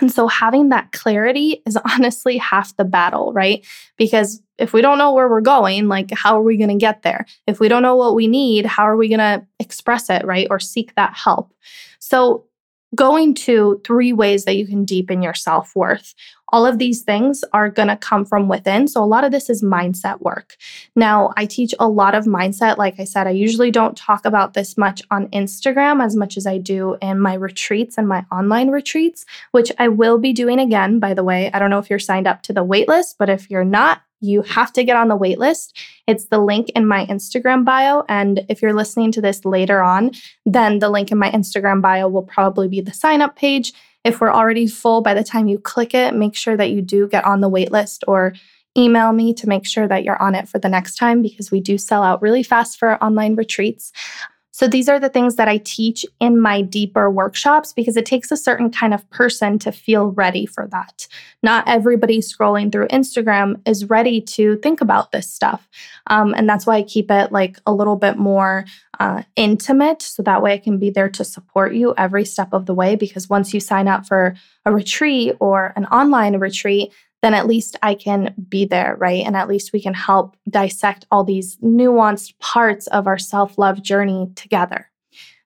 And 0.00 0.10
so 0.10 0.26
having 0.26 0.70
that 0.70 0.92
clarity 0.92 1.62
is 1.66 1.76
honestly 1.92 2.38
half 2.38 2.76
the 2.76 2.84
battle, 2.84 3.32
right? 3.32 3.64
Because 3.96 4.42
if 4.58 4.72
we 4.72 4.82
don't 4.82 4.98
know 4.98 5.12
where 5.12 5.28
we're 5.28 5.40
going, 5.40 5.88
like 5.88 6.10
how 6.12 6.38
are 6.38 6.42
we 6.42 6.56
going 6.56 6.70
to 6.70 6.76
get 6.76 7.02
there? 7.02 7.26
If 7.46 7.60
we 7.60 7.68
don't 7.68 7.82
know 7.82 7.96
what 7.96 8.14
we 8.14 8.26
need, 8.26 8.66
how 8.66 8.84
are 8.84 8.96
we 8.96 9.08
going 9.08 9.18
to 9.18 9.46
express 9.58 10.10
it, 10.10 10.24
right? 10.24 10.46
Or 10.50 10.60
seek 10.60 10.94
that 10.94 11.14
help. 11.14 11.52
So 11.98 12.44
going 12.94 13.34
to 13.34 13.80
three 13.84 14.12
ways 14.12 14.44
that 14.44 14.56
you 14.56 14.66
can 14.66 14.84
deepen 14.84 15.22
your 15.22 15.34
self 15.34 15.74
worth. 15.74 16.14
All 16.54 16.66
of 16.66 16.78
these 16.78 17.02
things 17.02 17.42
are 17.52 17.68
going 17.68 17.88
to 17.88 17.96
come 17.96 18.24
from 18.24 18.48
within. 18.48 18.86
So, 18.86 19.02
a 19.02 19.04
lot 19.04 19.24
of 19.24 19.32
this 19.32 19.50
is 19.50 19.60
mindset 19.60 20.20
work. 20.20 20.56
Now, 20.94 21.32
I 21.36 21.46
teach 21.46 21.74
a 21.80 21.88
lot 21.88 22.14
of 22.14 22.26
mindset. 22.26 22.76
Like 22.76 23.00
I 23.00 23.04
said, 23.04 23.26
I 23.26 23.30
usually 23.30 23.72
don't 23.72 23.96
talk 23.96 24.24
about 24.24 24.54
this 24.54 24.78
much 24.78 25.02
on 25.10 25.26
Instagram 25.30 26.00
as 26.00 26.14
much 26.14 26.36
as 26.36 26.46
I 26.46 26.58
do 26.58 26.96
in 27.02 27.18
my 27.18 27.34
retreats 27.34 27.98
and 27.98 28.06
my 28.06 28.24
online 28.30 28.70
retreats, 28.70 29.26
which 29.50 29.72
I 29.80 29.88
will 29.88 30.16
be 30.16 30.32
doing 30.32 30.60
again, 30.60 31.00
by 31.00 31.12
the 31.12 31.24
way. 31.24 31.50
I 31.52 31.58
don't 31.58 31.70
know 31.70 31.80
if 31.80 31.90
you're 31.90 31.98
signed 31.98 32.28
up 32.28 32.42
to 32.42 32.52
the 32.52 32.64
waitlist, 32.64 33.16
but 33.18 33.28
if 33.28 33.50
you're 33.50 33.64
not, 33.64 34.02
you 34.20 34.42
have 34.42 34.72
to 34.74 34.84
get 34.84 34.96
on 34.96 35.08
the 35.08 35.18
waitlist. 35.18 35.72
It's 36.06 36.26
the 36.26 36.38
link 36.38 36.70
in 36.76 36.86
my 36.86 37.04
Instagram 37.06 37.64
bio. 37.64 38.04
And 38.08 38.46
if 38.48 38.62
you're 38.62 38.74
listening 38.74 39.10
to 39.12 39.20
this 39.20 39.44
later 39.44 39.82
on, 39.82 40.12
then 40.46 40.78
the 40.78 40.88
link 40.88 41.10
in 41.10 41.18
my 41.18 41.32
Instagram 41.32 41.82
bio 41.82 42.06
will 42.06 42.22
probably 42.22 42.68
be 42.68 42.80
the 42.80 42.92
sign 42.92 43.22
up 43.22 43.34
page. 43.34 43.72
If 44.04 44.20
we're 44.20 44.32
already 44.32 44.66
full 44.66 45.00
by 45.00 45.14
the 45.14 45.24
time 45.24 45.48
you 45.48 45.58
click 45.58 45.94
it, 45.94 46.14
make 46.14 46.36
sure 46.36 46.56
that 46.56 46.70
you 46.70 46.82
do 46.82 47.08
get 47.08 47.24
on 47.24 47.40
the 47.40 47.48
wait 47.48 47.72
list 47.72 48.04
or 48.06 48.34
email 48.76 49.12
me 49.12 49.32
to 49.34 49.48
make 49.48 49.66
sure 49.66 49.86
that 49.88 50.04
you're 50.04 50.20
on 50.20 50.34
it 50.34 50.48
for 50.48 50.58
the 50.58 50.68
next 50.68 50.96
time 50.96 51.22
because 51.22 51.50
we 51.50 51.60
do 51.60 51.78
sell 51.78 52.02
out 52.02 52.20
really 52.20 52.42
fast 52.42 52.78
for 52.78 52.88
our 52.88 53.04
online 53.04 53.36
retreats. 53.36 53.92
So 54.54 54.68
these 54.68 54.88
are 54.88 55.00
the 55.00 55.08
things 55.08 55.34
that 55.34 55.48
I 55.48 55.56
teach 55.56 56.06
in 56.20 56.40
my 56.40 56.62
deeper 56.62 57.10
workshops 57.10 57.72
because 57.72 57.96
it 57.96 58.06
takes 58.06 58.30
a 58.30 58.36
certain 58.36 58.70
kind 58.70 58.94
of 58.94 59.10
person 59.10 59.58
to 59.58 59.72
feel 59.72 60.12
ready 60.12 60.46
for 60.46 60.68
that. 60.68 61.08
Not 61.42 61.66
everybody 61.66 62.20
scrolling 62.20 62.70
through 62.70 62.86
Instagram 62.86 63.60
is 63.66 63.90
ready 63.90 64.20
to 64.20 64.56
think 64.58 64.80
about 64.80 65.10
this 65.10 65.28
stuff. 65.28 65.68
Um, 66.06 66.34
and 66.34 66.48
that's 66.48 66.66
why 66.66 66.76
I 66.76 66.82
keep 66.84 67.10
it 67.10 67.32
like 67.32 67.58
a 67.66 67.72
little 67.72 67.96
bit 67.96 68.16
more 68.16 68.64
uh, 69.00 69.24
intimate 69.34 70.02
so 70.02 70.22
that 70.22 70.40
way 70.40 70.52
I 70.52 70.58
can 70.58 70.78
be 70.78 70.90
there 70.90 71.08
to 71.08 71.24
support 71.24 71.74
you 71.74 71.92
every 71.98 72.24
step 72.24 72.52
of 72.52 72.66
the 72.66 72.74
way. 72.74 72.94
Because 72.94 73.28
once 73.28 73.52
you 73.52 73.58
sign 73.58 73.88
up 73.88 74.06
for 74.06 74.36
a 74.64 74.72
retreat 74.72 75.34
or 75.40 75.72
an 75.74 75.86
online 75.86 76.36
retreat, 76.38 76.92
then 77.24 77.32
at 77.32 77.46
least 77.46 77.76
I 77.82 77.94
can 77.94 78.34
be 78.48 78.66
there, 78.66 78.96
right? 78.98 79.24
And 79.24 79.34
at 79.34 79.48
least 79.48 79.72
we 79.72 79.80
can 79.80 79.94
help 79.94 80.36
dissect 80.48 81.06
all 81.10 81.24
these 81.24 81.56
nuanced 81.56 82.38
parts 82.38 82.86
of 82.88 83.06
our 83.06 83.16
self 83.16 83.56
love 83.56 83.82
journey 83.82 84.30
together. 84.36 84.90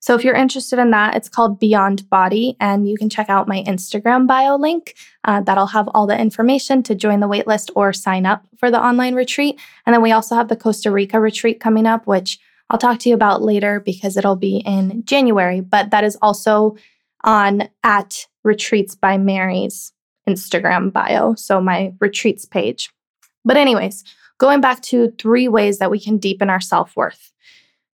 So 0.01 0.15
if 0.15 0.25
you're 0.25 0.35
interested 0.35 0.79
in 0.79 0.91
that, 0.91 1.15
it's 1.15 1.29
called 1.29 1.61
Beyond 1.61 2.09
Body, 2.09 2.57
and 2.61 2.89
you 2.89 2.97
can 2.97 3.09
check 3.09 3.29
out 3.29 3.47
my 3.47 3.63
Instagram 3.65 4.27
bio 4.27 4.57
link. 4.57 4.95
Uh, 5.25 5.41
that'll 5.41 5.67
have 5.67 5.89
all 5.95 6.07
the 6.07 6.19
information 6.19 6.83
to 6.85 6.95
join 6.95 7.21
the 7.21 7.29
waitlist 7.29 7.71
or 7.77 7.93
sign 7.93 8.27
up 8.27 8.47
for 8.57 8.71
the 8.71 8.83
online 8.83 9.15
retreat. 9.15 9.61
And 9.87 9.95
then 9.95 10.03
we 10.03 10.13
also 10.13 10.35
have 10.35 10.49
the 10.49 10.57
Costa 10.57 10.91
Rica 10.91 11.21
retreat 11.21 11.61
coming 11.61 11.87
up, 11.87 12.07
which 12.07 12.39
I'll 12.71 12.79
talk 12.79 12.99
to 13.01 13.09
you 13.09 13.15
about 13.15 13.43
later 13.43 13.81
because 13.81 14.17
it'll 14.17 14.37
be 14.37 14.59
in 14.59 15.05
January. 15.05 15.61
But 15.61 15.91
that 15.91 16.05
is 16.05 16.17
also 16.23 16.77
on 17.23 17.69
at 17.83 18.27
Retreats 18.45 18.95
by 18.95 19.19
Mary's 19.19 19.93
Instagram 20.29 20.93
bio, 20.93 21.35
so 21.35 21.61
my 21.61 21.93
retreats 22.01 22.45
page. 22.45 22.91
But, 23.45 23.57
anyways, 23.57 24.05
going 24.39 24.61
back 24.61 24.83
to 24.83 25.13
three 25.19 25.49
ways 25.49 25.79
that 25.79 25.91
we 25.91 26.01
can 26.01 26.19
deepen 26.19 26.51
our 26.51 26.61
self 26.61 26.97
worth. 26.97 27.33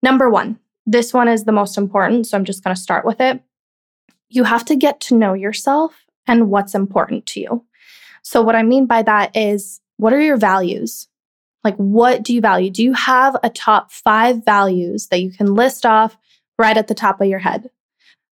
Number 0.01 0.29
one, 0.29 0.59
this 0.85 1.13
one 1.13 1.27
is 1.27 1.43
the 1.43 1.51
most 1.51 1.77
important, 1.77 2.27
so 2.27 2.37
I'm 2.37 2.45
just 2.45 2.63
going 2.63 2.75
to 2.75 2.81
start 2.81 3.05
with 3.05 3.19
it. 3.19 3.41
You 4.29 4.43
have 4.43 4.65
to 4.65 4.75
get 4.75 4.99
to 5.01 5.15
know 5.15 5.33
yourself 5.33 6.05
and 6.27 6.49
what's 6.49 6.75
important 6.75 7.25
to 7.27 7.39
you. 7.39 7.65
So, 8.23 8.41
what 8.41 8.55
I 8.55 8.63
mean 8.63 8.85
by 8.85 9.01
that 9.03 9.35
is, 9.35 9.81
what 9.97 10.13
are 10.13 10.21
your 10.21 10.37
values? 10.37 11.07
Like, 11.63 11.75
what 11.75 12.23
do 12.23 12.33
you 12.33 12.41
value? 12.41 12.69
Do 12.69 12.83
you 12.83 12.93
have 12.93 13.35
a 13.43 13.49
top 13.49 13.91
five 13.91 14.45
values 14.45 15.07
that 15.07 15.21
you 15.21 15.31
can 15.31 15.55
list 15.55 15.85
off 15.85 16.17
right 16.57 16.77
at 16.77 16.87
the 16.87 16.93
top 16.93 17.19
of 17.19 17.27
your 17.27 17.39
head? 17.39 17.69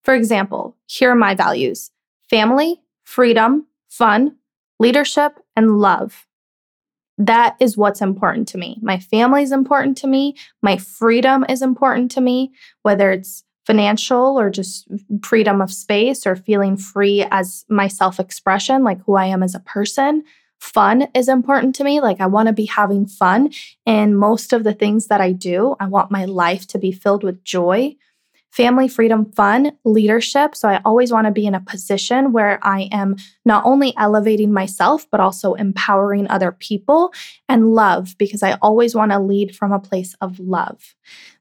For 0.05 0.15
example, 0.15 0.77
here 0.87 1.11
are 1.11 1.17
my 1.17 1.35
values 1.35 1.91
family, 2.29 2.81
freedom, 3.05 3.67
fun, 3.97 4.37
leadership, 4.81 5.39
and 5.55 5.79
love. 5.79 6.27
That 7.17 7.57
is 7.61 7.77
what's 7.77 8.01
important 8.01 8.49
to 8.49 8.59
me. 8.59 8.79
My 8.83 8.99
family 8.99 9.43
is 9.43 9.53
important 9.53 9.97
to 9.99 10.09
me. 10.09 10.35
My 10.63 10.77
freedom 10.79 11.45
is 11.49 11.63
important 11.63 12.11
to 12.13 12.21
me, 12.21 12.53
whether 12.83 13.13
it's 13.13 13.45
financial 13.67 14.39
or 14.39 14.51
just 14.51 14.89
freedom 15.23 15.63
of 15.63 15.73
space 15.73 16.27
or 16.27 16.35
feeling 16.35 16.77
free 16.77 17.25
as 17.31 17.65
my 17.69 17.87
self 17.87 18.19
expression, 18.19 18.83
like 18.83 19.01
who 19.05 19.15
I 19.15 19.27
am 19.27 19.43
as 19.43 19.55
a 19.55 19.61
person. 19.61 20.25
Fun 20.59 21.09
is 21.15 21.29
important 21.29 21.75
to 21.77 21.85
me. 21.85 22.01
Like, 22.01 22.21
I 22.21 22.27
want 22.27 22.49
to 22.49 22.53
be 22.53 22.67
having 22.67 23.07
fun 23.07 23.51
in 23.85 24.15
most 24.15 24.53
of 24.53 24.65
the 24.65 24.73
things 24.73 25.09
that 25.09 25.21
I 25.21 25.33
do. 25.33 25.77
I 25.79 25.87
want 25.87 26.11
my 26.11 26.25
life 26.25 26.67
to 26.69 26.79
be 26.79 26.91
filled 26.91 27.23
with 27.23 27.45
joy 27.45 27.97
family, 28.55 28.87
freedom, 28.87 29.33
fun, 29.33 29.73
leadership. 29.85 30.55
So 30.55 30.69
I 30.69 30.81
always 30.85 31.13
want 31.13 31.27
to 31.27 31.33
be 31.33 31.45
in 31.45 31.57
a 31.57 31.61
position 31.61 32.33
where 32.33 32.61
I 32.63 32.89
am 32.93 33.17
not 33.45 33.67
only 33.67 33.93
elevating 33.97 34.53
myself, 34.53 35.11
but 35.11 35.19
also 35.19 35.55
empowering 35.55 36.31
other 36.31 36.53
people 36.53 37.13
and 37.49 37.75
love, 37.75 38.15
because 38.17 38.45
I 38.45 38.57
always 38.63 38.95
want 38.95 39.11
to 39.11 39.19
lead 39.19 39.57
from 39.57 39.73
a 39.73 39.81
place 39.81 40.15
of 40.21 40.39
love. 40.39 40.95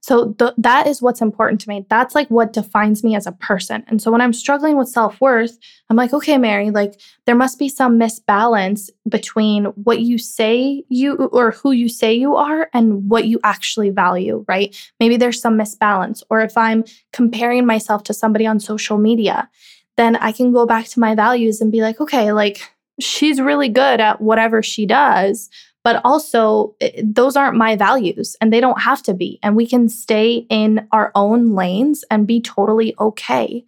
So 0.03 0.33
th- 0.33 0.51
that 0.57 0.85
is 0.85 1.01
what's 1.01 1.21
important 1.21 1.61
to 1.61 1.69
me. 1.69 1.85
That's 1.89 2.13
like 2.13 2.27
what 2.27 2.51
defines 2.51 3.05
me 3.05 3.15
as 3.15 3.25
a 3.25 3.31
person. 3.31 3.85
And 3.87 4.01
so 4.01 4.11
when 4.11 4.19
I'm 4.19 4.33
struggling 4.33 4.77
with 4.77 4.89
self 4.89 5.19
worth, 5.21 5.57
I'm 5.89 5.95
like, 5.95 6.11
okay, 6.11 6.37
Mary, 6.37 6.71
like 6.71 6.99
there 7.25 7.35
must 7.35 7.57
be 7.57 7.69
some 7.69 7.97
misbalance 7.97 8.89
between 9.07 9.65
what 9.65 10.01
you 10.01 10.17
say 10.17 10.83
you 10.89 11.15
or 11.15 11.51
who 11.51 11.71
you 11.71 11.87
say 11.87 12.13
you 12.13 12.35
are 12.35 12.69
and 12.73 13.09
what 13.09 13.27
you 13.27 13.39
actually 13.45 13.91
value, 13.91 14.43
right? 14.45 14.75
Maybe 14.99 15.15
there's 15.15 15.39
some 15.39 15.57
misbalance. 15.57 16.21
Or 16.29 16.41
if 16.41 16.57
I'm 16.57 16.83
comparing 17.13 17.65
myself 17.65 18.03
to 18.03 18.13
somebody 18.13 18.45
on 18.45 18.59
social 18.59 18.97
media, 18.97 19.49
then 19.95 20.17
I 20.17 20.33
can 20.33 20.51
go 20.51 20.65
back 20.65 20.87
to 20.87 20.99
my 20.99 21.15
values 21.15 21.61
and 21.61 21.71
be 21.71 21.81
like, 21.81 22.01
okay, 22.01 22.33
like 22.33 22.59
she's 22.99 23.39
really 23.39 23.69
good 23.69 24.01
at 24.01 24.19
whatever 24.19 24.61
she 24.61 24.85
does 24.85 25.49
but 25.83 26.01
also 26.03 26.75
eh, 26.81 27.01
those 27.03 27.35
aren't 27.35 27.57
my 27.57 27.75
values 27.75 28.35
and 28.41 28.51
they 28.51 28.59
don't 28.59 28.81
have 28.81 29.03
to 29.03 29.13
be. 29.13 29.39
And 29.43 29.55
we 29.55 29.67
can 29.67 29.89
stay 29.89 30.45
in 30.49 30.87
our 30.91 31.11
own 31.15 31.53
lanes 31.53 32.03
and 32.09 32.27
be 32.27 32.41
totally 32.41 32.95
okay. 32.99 33.65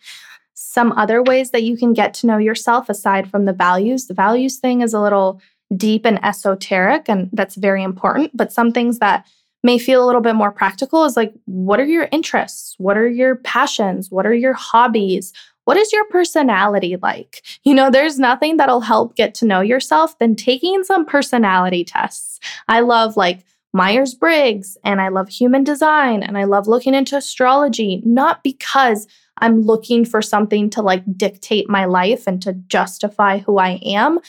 Some 0.53 0.91
other 0.93 1.21
ways 1.21 1.51
that 1.51 1.63
you 1.63 1.77
can 1.77 1.93
get 1.93 2.13
to 2.15 2.27
know 2.27 2.37
yourself 2.37 2.89
aside 2.89 3.29
from 3.29 3.45
the 3.45 3.53
values, 3.53 4.07
the 4.07 4.13
values 4.13 4.57
thing 4.57 4.81
is 4.81 4.93
a 4.93 5.01
little 5.01 5.41
deep 5.75 6.05
and 6.05 6.23
esoteric, 6.23 7.09
and 7.09 7.29
that's 7.33 7.55
very 7.55 7.83
important. 7.83 8.31
But 8.35 8.53
some 8.53 8.71
things 8.71 8.99
that 8.99 9.25
may 9.63 9.79
feel 9.79 10.03
a 10.03 10.05
little 10.05 10.21
bit 10.21 10.35
more 10.35 10.51
practical 10.51 11.05
is 11.05 11.17
like, 11.17 11.33
what 11.45 11.79
are 11.79 11.85
your 11.85 12.07
interests? 12.11 12.75
What 12.77 12.97
are 12.97 13.07
your 13.07 13.35
passions? 13.37 14.11
What 14.11 14.27
are 14.27 14.33
your 14.33 14.53
hobbies? 14.53 15.33
What 15.65 15.77
is 15.77 15.91
your 15.91 16.05
personality 16.05 16.95
like? 17.01 17.43
You 17.63 17.73
know, 17.73 17.91
there's 17.91 18.17
nothing 18.17 18.57
that'll 18.57 18.81
help 18.81 19.15
get 19.15 19.33
to 19.35 19.45
know 19.45 19.61
yourself 19.61 20.17
than 20.19 20.35
taking 20.35 20.83
some 20.83 21.05
personality 21.05 21.83
tests. 21.83 22.39
I 22.67 22.79
love 22.79 23.17
like 23.17 23.43
Myers 23.73 24.13
Briggs 24.13 24.77
and 24.83 25.01
I 25.01 25.09
love 25.09 25.27
human 25.27 25.63
design 25.63 26.23
and 26.23 26.37
I 26.37 26.45
love 26.45 26.67
looking 26.67 26.93
into 26.93 27.17
astrology, 27.17 28.01
not 28.05 28.41
because 28.41 29.07
I'm 29.39 29.61
looking 29.61 30.05
for 30.05 30.21
something 30.21 30.69
to 30.69 30.81
like 30.81 31.03
dictate 31.17 31.69
my 31.69 31.85
life 31.85 32.25
and 32.25 32.41
to 32.43 32.53
justify 32.53 33.39
who 33.39 33.57
I 33.57 33.81
am, 33.83 34.19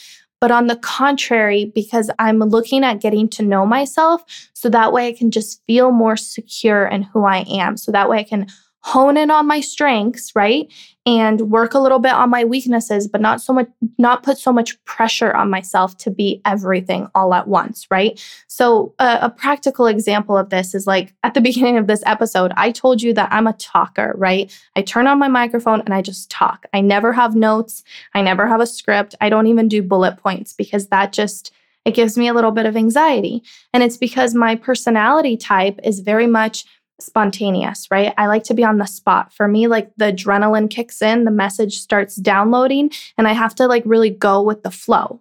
but 0.40 0.50
on 0.50 0.66
the 0.66 0.76
contrary, 0.76 1.70
because 1.74 2.10
I'm 2.18 2.38
looking 2.38 2.84
at 2.84 3.00
getting 3.00 3.28
to 3.30 3.42
know 3.42 3.64
myself 3.64 4.22
so 4.52 4.68
that 4.68 4.92
way 4.92 5.08
I 5.08 5.12
can 5.12 5.30
just 5.30 5.62
feel 5.66 5.92
more 5.92 6.16
secure 6.16 6.86
in 6.86 7.02
who 7.02 7.24
I 7.24 7.44
am. 7.48 7.76
So 7.76 7.92
that 7.92 8.08
way 8.08 8.18
I 8.18 8.24
can 8.24 8.46
hone 8.86 9.16
in 9.16 9.32
on 9.32 9.48
my 9.48 9.58
strengths, 9.58 10.30
right? 10.36 10.72
And 11.06 11.50
work 11.50 11.74
a 11.74 11.80
little 11.80 11.98
bit 11.98 12.12
on 12.12 12.30
my 12.30 12.44
weaknesses, 12.44 13.08
but 13.08 13.20
not 13.20 13.40
so 13.40 13.52
much, 13.52 13.68
not 13.98 14.22
put 14.22 14.38
so 14.38 14.52
much 14.52 14.82
pressure 14.84 15.34
on 15.34 15.50
myself 15.50 15.96
to 15.98 16.10
be 16.10 16.40
everything 16.44 17.08
all 17.12 17.34
at 17.34 17.48
once, 17.48 17.88
right? 17.90 18.24
So, 18.46 18.94
a 19.00 19.28
practical 19.28 19.88
example 19.88 20.38
of 20.38 20.50
this 20.50 20.72
is 20.72 20.86
like 20.86 21.12
at 21.24 21.34
the 21.34 21.40
beginning 21.48 21.78
of 21.78 21.88
this 21.88 22.04
episode, 22.06 22.52
I 22.56 22.70
told 22.70 23.02
you 23.02 23.12
that 23.14 23.32
I'm 23.32 23.48
a 23.48 23.54
talker, 23.54 24.14
right? 24.16 24.56
I 24.76 24.82
turn 24.82 25.08
on 25.08 25.18
my 25.18 25.28
microphone 25.28 25.80
and 25.80 25.92
I 25.92 26.00
just 26.00 26.30
talk. 26.30 26.66
I 26.72 26.80
never 26.80 27.12
have 27.12 27.34
notes, 27.34 27.82
I 28.14 28.22
never 28.22 28.46
have 28.46 28.60
a 28.60 28.66
script, 28.68 29.16
I 29.20 29.30
don't 29.30 29.48
even 29.48 29.66
do 29.66 29.82
bullet 29.82 30.16
points 30.16 30.52
because 30.52 30.86
that 30.88 31.12
just 31.12 31.52
it 31.86 31.94
gives 31.94 32.18
me 32.18 32.26
a 32.26 32.34
little 32.34 32.50
bit 32.50 32.66
of 32.66 32.76
anxiety. 32.76 33.44
And 33.72 33.80
it's 33.80 33.96
because 33.96 34.34
my 34.34 34.56
personality 34.56 35.36
type 35.36 35.78
is 35.84 36.00
very 36.00 36.26
much 36.26 36.64
spontaneous, 37.00 37.88
right? 37.90 38.14
I 38.16 38.26
like 38.26 38.44
to 38.44 38.54
be 38.54 38.64
on 38.64 38.78
the 38.78 38.86
spot. 38.86 39.32
For 39.32 39.48
me, 39.48 39.66
like 39.66 39.90
the 39.96 40.12
adrenaline 40.12 40.70
kicks 40.70 41.02
in, 41.02 41.24
the 41.24 41.30
message 41.30 41.78
starts 41.78 42.16
downloading, 42.16 42.90
and 43.18 43.28
I 43.28 43.32
have 43.32 43.54
to 43.56 43.66
like 43.66 43.82
really 43.86 44.10
go 44.10 44.42
with 44.42 44.62
the 44.62 44.70
flow. 44.70 45.20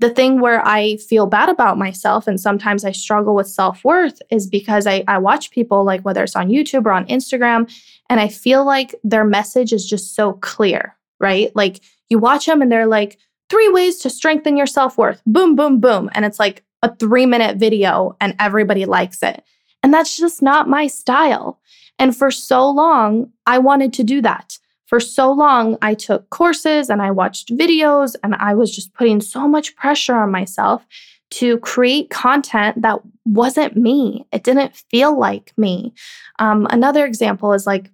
The 0.00 0.10
thing 0.10 0.40
where 0.40 0.64
I 0.64 0.96
feel 0.96 1.26
bad 1.26 1.48
about 1.48 1.76
myself 1.76 2.28
and 2.28 2.40
sometimes 2.40 2.84
I 2.84 2.92
struggle 2.92 3.34
with 3.34 3.48
self 3.48 3.84
worth 3.84 4.20
is 4.30 4.46
because 4.46 4.86
I, 4.86 5.02
I 5.08 5.18
watch 5.18 5.50
people, 5.50 5.84
like 5.84 6.02
whether 6.02 6.22
it's 6.22 6.36
on 6.36 6.50
YouTube 6.50 6.86
or 6.86 6.92
on 6.92 7.06
Instagram, 7.06 7.72
and 8.08 8.20
I 8.20 8.28
feel 8.28 8.64
like 8.64 8.94
their 9.02 9.24
message 9.24 9.72
is 9.72 9.84
just 9.84 10.14
so 10.14 10.34
clear, 10.34 10.96
right? 11.18 11.50
Like 11.56 11.80
you 12.08 12.18
watch 12.18 12.46
them 12.46 12.62
and 12.62 12.70
they're 12.70 12.86
like, 12.86 13.18
three 13.48 13.68
ways 13.68 13.98
to 13.98 14.10
strengthen 14.10 14.56
your 14.56 14.66
self 14.66 14.98
worth. 14.98 15.22
Boom, 15.26 15.56
boom, 15.56 15.80
boom. 15.80 16.10
And 16.12 16.24
it's 16.24 16.38
like 16.38 16.64
a 16.82 16.94
three 16.94 17.26
minute 17.26 17.56
video 17.56 18.16
and 18.20 18.34
everybody 18.38 18.84
likes 18.84 19.22
it. 19.22 19.42
And 19.82 19.94
that's 19.94 20.16
just 20.16 20.42
not 20.42 20.68
my 20.68 20.86
style. 20.86 21.60
And 21.98 22.16
for 22.16 22.30
so 22.30 22.68
long, 22.70 23.32
I 23.46 23.58
wanted 23.58 23.92
to 23.94 24.04
do 24.04 24.22
that. 24.22 24.58
For 24.86 25.00
so 25.00 25.30
long, 25.30 25.76
I 25.82 25.94
took 25.94 26.30
courses 26.30 26.88
and 26.88 27.02
I 27.02 27.10
watched 27.10 27.50
videos, 27.50 28.16
and 28.22 28.34
I 28.36 28.54
was 28.54 28.74
just 28.74 28.94
putting 28.94 29.20
so 29.20 29.46
much 29.46 29.76
pressure 29.76 30.14
on 30.14 30.30
myself 30.30 30.86
to 31.30 31.58
create 31.58 32.08
content 32.08 32.80
that 32.80 33.00
wasn't 33.26 33.76
me. 33.76 34.26
It 34.32 34.44
didn't 34.44 34.74
feel 34.90 35.18
like 35.18 35.52
me. 35.58 35.92
Um, 36.38 36.66
another 36.70 37.04
example 37.04 37.52
is 37.52 37.66
like 37.66 37.90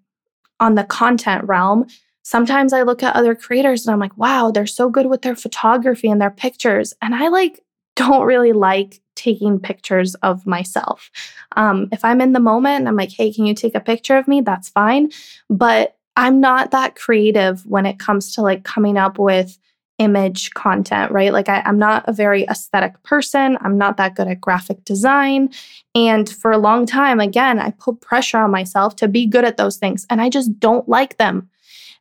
on 0.60 0.76
the 0.76 0.84
content 0.84 1.44
realm. 1.44 1.86
Sometimes 2.22 2.72
I 2.72 2.82
look 2.82 3.02
at 3.02 3.16
other 3.16 3.34
creators 3.34 3.86
and 3.86 3.92
I'm 3.92 3.98
like, 3.98 4.16
wow, 4.16 4.52
they're 4.52 4.66
so 4.66 4.88
good 4.88 5.06
with 5.06 5.22
their 5.22 5.34
photography 5.34 6.08
and 6.08 6.20
their 6.20 6.30
pictures. 6.30 6.94
And 7.02 7.14
I 7.14 7.28
like 7.28 7.60
don't 7.96 8.24
really 8.24 8.52
like 8.52 9.00
taking 9.24 9.58
pictures 9.58 10.14
of 10.16 10.46
myself. 10.46 11.10
Um, 11.56 11.88
if 11.92 12.04
I'm 12.04 12.20
in 12.20 12.32
the 12.32 12.40
moment 12.40 12.86
I'm 12.86 12.96
like, 12.96 13.12
hey, 13.12 13.32
can 13.32 13.46
you 13.46 13.54
take 13.54 13.74
a 13.74 13.80
picture 13.80 14.16
of 14.16 14.28
me? 14.28 14.40
That's 14.40 14.68
fine. 14.68 15.10
But 15.48 15.96
I'm 16.16 16.40
not 16.40 16.70
that 16.70 16.94
creative 16.94 17.64
when 17.66 17.86
it 17.86 17.98
comes 17.98 18.34
to 18.34 18.42
like 18.42 18.64
coming 18.64 18.96
up 18.96 19.18
with 19.18 19.58
image 19.98 20.50
content, 20.54 21.12
right? 21.12 21.32
Like, 21.32 21.48
I, 21.48 21.62
am 21.64 21.78
not 21.78 22.04
a 22.08 22.12
very 22.12 22.44
aesthetic 22.44 23.00
person. 23.04 23.56
I'm 23.60 23.78
not 23.78 23.96
that 23.96 24.16
good 24.16 24.26
at 24.26 24.40
graphic 24.40 24.84
design. 24.84 25.50
And 25.94 26.28
for 26.28 26.50
a 26.50 26.58
long 26.58 26.84
time, 26.84 27.20
again, 27.20 27.60
I 27.60 27.70
put 27.70 28.00
pressure 28.00 28.38
on 28.38 28.50
myself 28.50 28.96
to 28.96 29.08
be 29.08 29.26
good 29.26 29.44
at 29.44 29.56
those 29.56 29.76
things, 29.76 30.04
and 30.10 30.20
I 30.20 30.28
just 30.30 30.58
don't 30.58 30.88
like 30.88 31.16
them. 31.18 31.48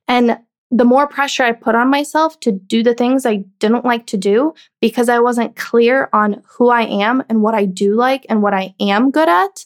And 0.07 0.39
the 0.71 0.85
more 0.85 1.07
pressure 1.07 1.43
I 1.43 1.51
put 1.51 1.75
on 1.75 1.89
myself 1.89 2.39
to 2.41 2.51
do 2.51 2.81
the 2.81 2.95
things 2.95 3.25
I 3.25 3.43
didn't 3.59 3.85
like 3.85 4.07
to 4.07 4.17
do 4.17 4.53
because 4.81 5.07
I 5.07 5.19
wasn't 5.19 5.55
clear 5.55 6.09
on 6.13 6.41
who 6.47 6.69
I 6.69 6.83
am 6.83 7.23
and 7.29 7.41
what 7.41 7.53
I 7.53 7.65
do 7.65 7.95
like 7.95 8.25
and 8.27 8.41
what 8.41 8.53
I 8.53 8.73
am 8.79 9.11
good 9.11 9.29
at, 9.29 9.65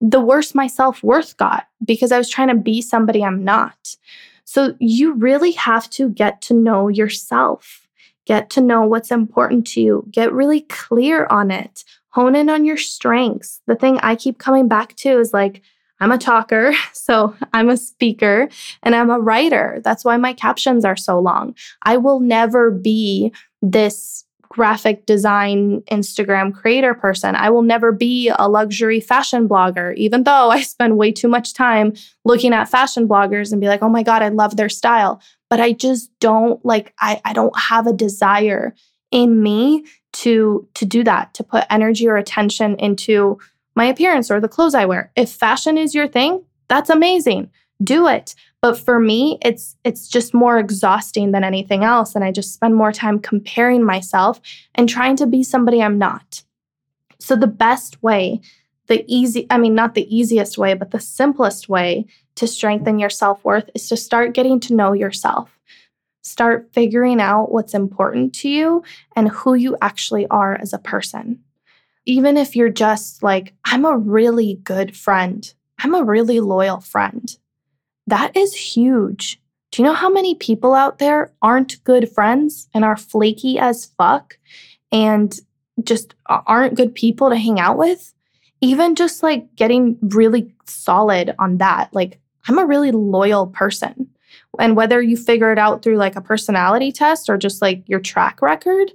the 0.00 0.20
worse 0.20 0.54
my 0.54 0.66
self 0.66 1.02
worth 1.02 1.36
got 1.36 1.66
because 1.84 2.12
I 2.12 2.18
was 2.18 2.30
trying 2.30 2.48
to 2.48 2.54
be 2.54 2.80
somebody 2.80 3.22
I'm 3.22 3.44
not. 3.44 3.96
So 4.44 4.74
you 4.78 5.12
really 5.12 5.52
have 5.52 5.90
to 5.90 6.08
get 6.08 6.40
to 6.42 6.54
know 6.54 6.88
yourself, 6.88 7.86
get 8.24 8.48
to 8.50 8.62
know 8.62 8.82
what's 8.82 9.10
important 9.10 9.66
to 9.68 9.80
you, 9.82 10.06
get 10.10 10.32
really 10.32 10.62
clear 10.62 11.26
on 11.26 11.50
it, 11.50 11.84
hone 12.10 12.34
in 12.34 12.48
on 12.48 12.64
your 12.64 12.78
strengths. 12.78 13.60
The 13.66 13.76
thing 13.76 13.98
I 13.98 14.16
keep 14.16 14.38
coming 14.38 14.66
back 14.66 14.96
to 14.96 15.18
is 15.18 15.34
like, 15.34 15.60
I'm 16.00 16.12
a 16.12 16.18
talker, 16.18 16.72
so 16.92 17.34
I'm 17.52 17.68
a 17.68 17.76
speaker, 17.76 18.48
and 18.82 18.94
I'm 18.94 19.10
a 19.10 19.20
writer. 19.20 19.80
That's 19.82 20.04
why 20.04 20.16
my 20.16 20.32
captions 20.32 20.84
are 20.84 20.96
so 20.96 21.18
long. 21.18 21.54
I 21.82 21.96
will 21.96 22.20
never 22.20 22.70
be 22.70 23.32
this 23.62 24.24
graphic 24.48 25.04
design 25.06 25.82
Instagram 25.90 26.54
creator 26.54 26.94
person. 26.94 27.34
I 27.36 27.50
will 27.50 27.62
never 27.62 27.92
be 27.92 28.32
a 28.38 28.48
luxury 28.48 28.98
fashion 28.98 29.48
blogger, 29.48 29.94
even 29.96 30.24
though 30.24 30.50
I 30.50 30.62
spend 30.62 30.96
way 30.96 31.12
too 31.12 31.28
much 31.28 31.54
time 31.54 31.92
looking 32.24 32.52
at 32.52 32.68
fashion 32.68 33.06
bloggers 33.06 33.52
and 33.52 33.60
be 33.60 33.68
like, 33.68 33.82
oh 33.82 33.88
my 33.88 34.02
God, 34.02 34.22
I 34.22 34.28
love 34.28 34.56
their 34.56 34.68
style. 34.68 35.20
But 35.50 35.60
I 35.60 35.72
just 35.72 36.10
don't 36.18 36.64
like, 36.64 36.94
I, 36.98 37.20
I 37.24 37.32
don't 37.34 37.56
have 37.58 37.86
a 37.86 37.92
desire 37.92 38.74
in 39.10 39.42
me 39.42 39.84
to 40.14 40.66
to 40.74 40.84
do 40.84 41.04
that, 41.04 41.34
to 41.34 41.44
put 41.44 41.64
energy 41.70 42.08
or 42.08 42.16
attention 42.16 42.76
into 42.78 43.38
my 43.78 43.86
appearance 43.86 44.28
or 44.28 44.40
the 44.40 44.48
clothes 44.48 44.74
I 44.74 44.86
wear. 44.86 45.12
If 45.14 45.30
fashion 45.30 45.78
is 45.78 45.94
your 45.94 46.08
thing, 46.08 46.42
that's 46.66 46.90
amazing. 46.90 47.50
Do 47.82 48.08
it. 48.08 48.34
But 48.60 48.76
for 48.76 48.98
me, 48.98 49.38
it's 49.40 49.76
it's 49.84 50.08
just 50.08 50.34
more 50.34 50.58
exhausting 50.58 51.30
than 51.30 51.44
anything 51.44 51.84
else 51.84 52.16
and 52.16 52.24
I 52.24 52.32
just 52.32 52.52
spend 52.52 52.74
more 52.74 52.90
time 52.90 53.20
comparing 53.20 53.84
myself 53.84 54.40
and 54.74 54.88
trying 54.88 55.14
to 55.16 55.26
be 55.26 55.44
somebody 55.44 55.80
I'm 55.80 55.96
not. 55.96 56.42
So 57.20 57.36
the 57.36 57.46
best 57.46 58.02
way, 58.02 58.40
the 58.88 59.04
easy 59.06 59.46
I 59.48 59.58
mean 59.58 59.76
not 59.76 59.94
the 59.94 60.12
easiest 60.14 60.58
way, 60.58 60.74
but 60.74 60.90
the 60.90 60.98
simplest 61.00 61.68
way 61.68 62.06
to 62.34 62.48
strengthen 62.48 62.98
your 62.98 63.10
self-worth 63.10 63.70
is 63.76 63.88
to 63.88 63.96
start 63.96 64.34
getting 64.34 64.58
to 64.60 64.74
know 64.74 64.92
yourself. 64.92 65.56
Start 66.24 66.68
figuring 66.72 67.20
out 67.20 67.52
what's 67.52 67.74
important 67.74 68.34
to 68.40 68.48
you 68.48 68.82
and 69.14 69.28
who 69.28 69.54
you 69.54 69.76
actually 69.80 70.26
are 70.26 70.56
as 70.56 70.72
a 70.72 70.78
person. 70.78 71.44
Even 72.08 72.38
if 72.38 72.56
you're 72.56 72.70
just 72.70 73.22
like, 73.22 73.52
I'm 73.66 73.84
a 73.84 73.98
really 73.98 74.54
good 74.64 74.96
friend, 74.96 75.52
I'm 75.78 75.94
a 75.94 76.02
really 76.02 76.40
loyal 76.40 76.80
friend, 76.80 77.36
that 78.06 78.34
is 78.34 78.54
huge. 78.54 79.38
Do 79.70 79.82
you 79.82 79.86
know 79.86 79.94
how 79.94 80.08
many 80.08 80.34
people 80.34 80.72
out 80.72 80.98
there 80.98 81.30
aren't 81.42 81.84
good 81.84 82.10
friends 82.10 82.66
and 82.72 82.82
are 82.82 82.96
flaky 82.96 83.58
as 83.58 83.92
fuck 83.98 84.38
and 84.90 85.38
just 85.84 86.14
aren't 86.26 86.76
good 86.76 86.94
people 86.94 87.28
to 87.28 87.36
hang 87.36 87.60
out 87.60 87.76
with? 87.76 88.14
Even 88.62 88.94
just 88.94 89.22
like 89.22 89.54
getting 89.54 89.98
really 90.00 90.54
solid 90.66 91.34
on 91.38 91.58
that. 91.58 91.92
Like, 91.92 92.18
I'm 92.48 92.58
a 92.58 92.64
really 92.64 92.90
loyal 92.90 93.48
person. 93.48 94.08
And 94.58 94.74
whether 94.76 95.02
you 95.02 95.18
figure 95.18 95.52
it 95.52 95.58
out 95.58 95.82
through 95.82 95.98
like 95.98 96.16
a 96.16 96.22
personality 96.22 96.90
test 96.90 97.28
or 97.28 97.36
just 97.36 97.60
like 97.60 97.82
your 97.86 98.00
track 98.00 98.40
record, 98.40 98.90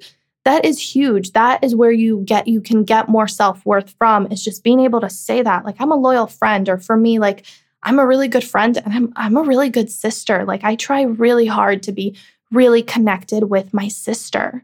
that 0.45 0.65
is 0.65 0.79
huge. 0.79 1.31
That 1.31 1.63
is 1.63 1.75
where 1.75 1.91
you 1.91 2.21
get 2.25 2.47
you 2.47 2.61
can 2.61 2.83
get 2.83 3.07
more 3.07 3.27
self-worth 3.27 3.95
from 3.97 4.31
is 4.31 4.43
just 4.43 4.63
being 4.63 4.81
able 4.81 5.01
to 5.01 5.09
say 5.09 5.41
that 5.41 5.65
like 5.65 5.75
I'm 5.79 5.91
a 5.91 5.95
loyal 5.95 6.27
friend 6.27 6.67
or 6.67 6.77
for 6.77 6.97
me 6.97 7.19
like 7.19 7.45
I'm 7.81 7.99
a 7.99 8.05
really 8.05 8.27
good 8.27 8.43
friend 8.43 8.77
and 8.77 8.93
I'm 8.93 9.13
I'm 9.15 9.37
a 9.37 9.43
really 9.43 9.69
good 9.69 9.89
sister. 9.89 10.45
Like 10.45 10.63
I 10.63 10.75
try 10.75 11.03
really 11.03 11.45
hard 11.45 11.83
to 11.83 11.91
be 11.91 12.17
really 12.51 12.83
connected 12.83 13.45
with 13.45 13.73
my 13.73 13.87
sister 13.87 14.63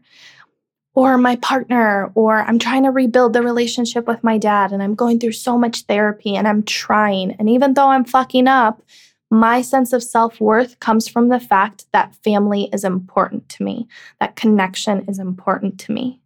or 0.94 1.16
my 1.16 1.36
partner 1.36 2.10
or 2.14 2.42
I'm 2.42 2.58
trying 2.58 2.84
to 2.84 2.90
rebuild 2.90 3.32
the 3.32 3.42
relationship 3.42 4.06
with 4.06 4.22
my 4.22 4.38
dad 4.38 4.72
and 4.72 4.82
I'm 4.82 4.94
going 4.94 5.18
through 5.18 5.32
so 5.32 5.56
much 5.56 5.82
therapy 5.82 6.36
and 6.36 6.46
I'm 6.46 6.62
trying 6.62 7.32
and 7.32 7.48
even 7.48 7.74
though 7.74 7.88
I'm 7.88 8.04
fucking 8.04 8.48
up, 8.48 8.82
my 9.30 9.62
sense 9.62 9.92
of 9.92 10.02
self 10.02 10.40
worth 10.40 10.80
comes 10.80 11.08
from 11.08 11.28
the 11.28 11.40
fact 11.40 11.86
that 11.92 12.16
family 12.16 12.68
is 12.72 12.84
important 12.84 13.48
to 13.50 13.62
me, 13.62 13.86
that 14.18 14.36
connection 14.36 15.04
is 15.08 15.18
important 15.18 15.78
to 15.80 15.92
me. 15.92 16.20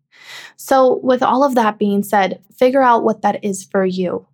So, 0.56 1.00
with 1.02 1.22
all 1.22 1.44
of 1.44 1.54
that 1.54 1.78
being 1.78 2.02
said, 2.02 2.40
figure 2.56 2.82
out 2.82 3.04
what 3.04 3.22
that 3.22 3.44
is 3.44 3.64
for 3.64 3.84
you. 3.84 4.26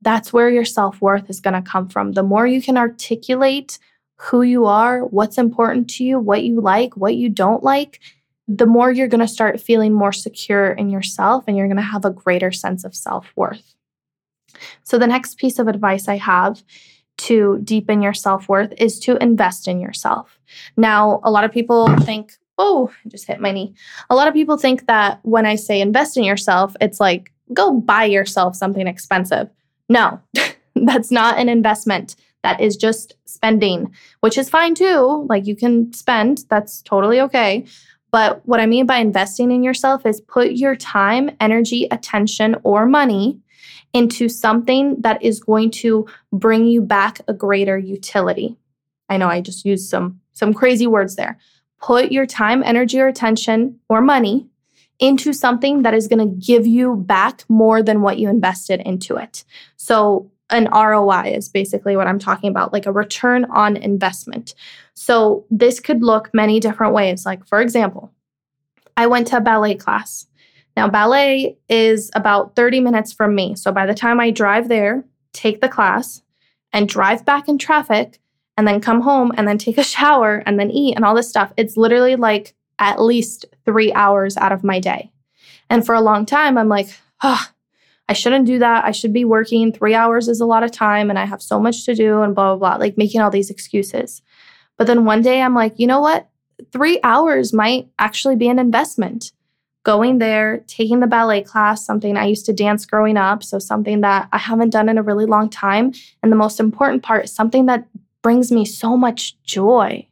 That's 0.00 0.32
where 0.32 0.50
your 0.50 0.64
self 0.64 1.00
worth 1.00 1.28
is 1.28 1.40
going 1.40 1.54
to 1.54 1.70
come 1.70 1.88
from. 1.88 2.12
The 2.12 2.22
more 2.22 2.46
you 2.46 2.62
can 2.62 2.76
articulate 2.76 3.78
who 4.16 4.42
you 4.42 4.66
are, 4.66 5.04
what's 5.04 5.38
important 5.38 5.90
to 5.90 6.04
you, 6.04 6.18
what 6.18 6.44
you 6.44 6.60
like, 6.60 6.96
what 6.96 7.16
you 7.16 7.28
don't 7.28 7.64
like, 7.64 8.00
the 8.46 8.66
more 8.66 8.92
you're 8.92 9.08
going 9.08 9.20
to 9.20 9.28
start 9.28 9.60
feeling 9.60 9.92
more 9.92 10.12
secure 10.12 10.72
in 10.72 10.88
yourself 10.90 11.44
and 11.46 11.56
you're 11.56 11.66
going 11.66 11.76
to 11.76 11.82
have 11.82 12.04
a 12.04 12.10
greater 12.10 12.52
sense 12.52 12.84
of 12.84 12.94
self 12.94 13.32
worth. 13.34 13.74
So, 14.84 14.98
the 14.98 15.06
next 15.08 15.38
piece 15.38 15.58
of 15.58 15.66
advice 15.66 16.06
I 16.06 16.18
have 16.18 16.62
to 17.18 17.60
deepen 17.62 18.02
your 18.02 18.14
self 18.14 18.48
worth 18.48 18.72
is 18.78 18.98
to 19.00 19.16
invest 19.22 19.68
in 19.68 19.80
yourself. 19.80 20.38
Now, 20.76 21.20
a 21.24 21.30
lot 21.30 21.44
of 21.44 21.52
people 21.52 21.94
think, 21.98 22.32
oh, 22.58 22.92
I 23.04 23.08
just 23.08 23.26
hit 23.26 23.40
my 23.40 23.52
knee. 23.52 23.74
A 24.10 24.14
lot 24.14 24.28
of 24.28 24.34
people 24.34 24.56
think 24.56 24.86
that 24.86 25.20
when 25.22 25.46
I 25.46 25.56
say 25.56 25.80
invest 25.80 26.16
in 26.16 26.24
yourself, 26.24 26.74
it's 26.80 27.00
like 27.00 27.32
go 27.52 27.72
buy 27.72 28.04
yourself 28.04 28.56
something 28.56 28.86
expensive. 28.86 29.48
No, 29.88 30.20
that's 30.74 31.10
not 31.10 31.38
an 31.38 31.48
investment. 31.48 32.16
That 32.42 32.60
is 32.60 32.76
just 32.76 33.14
spending, 33.24 33.94
which 34.20 34.36
is 34.36 34.50
fine 34.50 34.74
too. 34.74 35.26
Like 35.28 35.46
you 35.46 35.54
can 35.54 35.92
spend, 35.92 36.44
that's 36.48 36.82
totally 36.82 37.20
okay. 37.20 37.66
But 38.10 38.46
what 38.46 38.60
I 38.60 38.66
mean 38.66 38.84
by 38.84 38.98
investing 38.98 39.50
in 39.52 39.62
yourself 39.62 40.04
is 40.04 40.20
put 40.20 40.52
your 40.52 40.76
time, 40.76 41.30
energy, 41.40 41.88
attention, 41.90 42.56
or 42.62 42.84
money 42.84 43.40
into 43.92 44.28
something 44.28 45.00
that 45.00 45.22
is 45.22 45.40
going 45.40 45.70
to 45.70 46.06
bring 46.32 46.66
you 46.66 46.80
back 46.80 47.20
a 47.28 47.34
greater 47.34 47.76
utility. 47.76 48.56
I 49.08 49.16
know 49.16 49.28
I 49.28 49.40
just 49.40 49.64
used 49.64 49.88
some 49.88 50.20
some 50.32 50.54
crazy 50.54 50.86
words 50.86 51.16
there. 51.16 51.38
Put 51.80 52.12
your 52.12 52.26
time, 52.26 52.62
energy 52.64 53.00
or 53.00 53.06
attention 53.06 53.78
or 53.88 54.00
money 54.00 54.48
into 54.98 55.32
something 55.32 55.82
that 55.82 55.94
is 55.94 56.08
going 56.08 56.18
to 56.18 56.46
give 56.46 56.66
you 56.66 56.96
back 56.96 57.44
more 57.48 57.82
than 57.82 58.02
what 58.02 58.18
you 58.18 58.28
invested 58.28 58.80
into 58.80 59.16
it. 59.16 59.44
So 59.76 60.30
an 60.48 60.68
ROI 60.72 61.32
is 61.34 61.48
basically 61.48 61.96
what 61.96 62.06
I'm 62.06 62.18
talking 62.18 62.50
about, 62.50 62.72
like 62.72 62.86
a 62.86 62.92
return 62.92 63.44
on 63.46 63.76
investment. 63.76 64.54
So 64.94 65.44
this 65.50 65.80
could 65.80 66.02
look 66.02 66.32
many 66.32 66.60
different 66.60 66.94
ways. 66.94 67.26
Like 67.26 67.44
for 67.46 67.60
example, 67.60 68.12
I 68.96 69.06
went 69.06 69.26
to 69.28 69.38
a 69.38 69.40
ballet 69.40 69.74
class. 69.74 70.26
Now, 70.76 70.88
ballet 70.88 71.58
is 71.68 72.10
about 72.14 72.56
30 72.56 72.80
minutes 72.80 73.12
from 73.12 73.34
me. 73.34 73.54
So 73.56 73.72
by 73.72 73.86
the 73.86 73.94
time 73.94 74.20
I 74.20 74.30
drive 74.30 74.68
there, 74.68 75.04
take 75.32 75.60
the 75.60 75.68
class, 75.68 76.22
and 76.72 76.88
drive 76.88 77.24
back 77.24 77.48
in 77.48 77.58
traffic, 77.58 78.18
and 78.56 78.66
then 78.66 78.80
come 78.80 79.00
home 79.00 79.32
and 79.36 79.46
then 79.48 79.58
take 79.58 79.78
a 79.78 79.84
shower 79.84 80.42
and 80.46 80.58
then 80.58 80.70
eat 80.70 80.94
and 80.94 81.04
all 81.04 81.14
this 81.14 81.28
stuff, 81.28 81.52
it's 81.56 81.76
literally 81.76 82.16
like 82.16 82.54
at 82.78 83.00
least 83.00 83.46
three 83.64 83.92
hours 83.92 84.36
out 84.36 84.52
of 84.52 84.64
my 84.64 84.80
day. 84.80 85.10
And 85.70 85.84
for 85.84 85.94
a 85.94 86.00
long 86.00 86.26
time, 86.26 86.58
I'm 86.58 86.68
like, 86.68 86.88
oh, 87.22 87.46
I 88.08 88.12
shouldn't 88.14 88.46
do 88.46 88.58
that. 88.58 88.84
I 88.84 88.90
should 88.90 89.12
be 89.12 89.24
working. 89.24 89.72
Three 89.72 89.94
hours 89.94 90.28
is 90.28 90.40
a 90.40 90.46
lot 90.46 90.64
of 90.64 90.70
time 90.70 91.08
and 91.08 91.18
I 91.18 91.24
have 91.24 91.40
so 91.40 91.58
much 91.58 91.84
to 91.86 91.94
do 91.94 92.22
and 92.22 92.34
blah, 92.34 92.56
blah, 92.56 92.76
blah, 92.76 92.84
like 92.84 92.98
making 92.98 93.20
all 93.20 93.30
these 93.30 93.50
excuses. 93.50 94.20
But 94.76 94.86
then 94.86 95.04
one 95.04 95.22
day 95.22 95.40
I'm 95.40 95.54
like, 95.54 95.78
you 95.78 95.86
know 95.86 96.00
what? 96.00 96.28
Three 96.72 97.00
hours 97.02 97.52
might 97.52 97.88
actually 97.98 98.36
be 98.36 98.48
an 98.48 98.58
investment 98.58 99.32
going 99.84 100.18
there, 100.18 100.58
taking 100.66 101.00
the 101.00 101.06
ballet 101.06 101.42
class, 101.42 101.84
something 101.84 102.16
I 102.16 102.26
used 102.26 102.46
to 102.46 102.52
dance 102.52 102.86
growing 102.86 103.16
up. 103.16 103.42
So, 103.42 103.58
something 103.58 104.00
that 104.02 104.28
I 104.32 104.38
haven't 104.38 104.70
done 104.70 104.88
in 104.88 104.98
a 104.98 105.02
really 105.02 105.26
long 105.26 105.48
time. 105.48 105.92
And 106.22 106.30
the 106.30 106.36
most 106.36 106.60
important 106.60 107.02
part 107.02 107.24
is 107.24 107.32
something 107.32 107.66
that 107.66 107.86
brings 108.22 108.52
me 108.52 108.64
so 108.64 108.96
much 108.96 109.40
joy. 109.42 110.06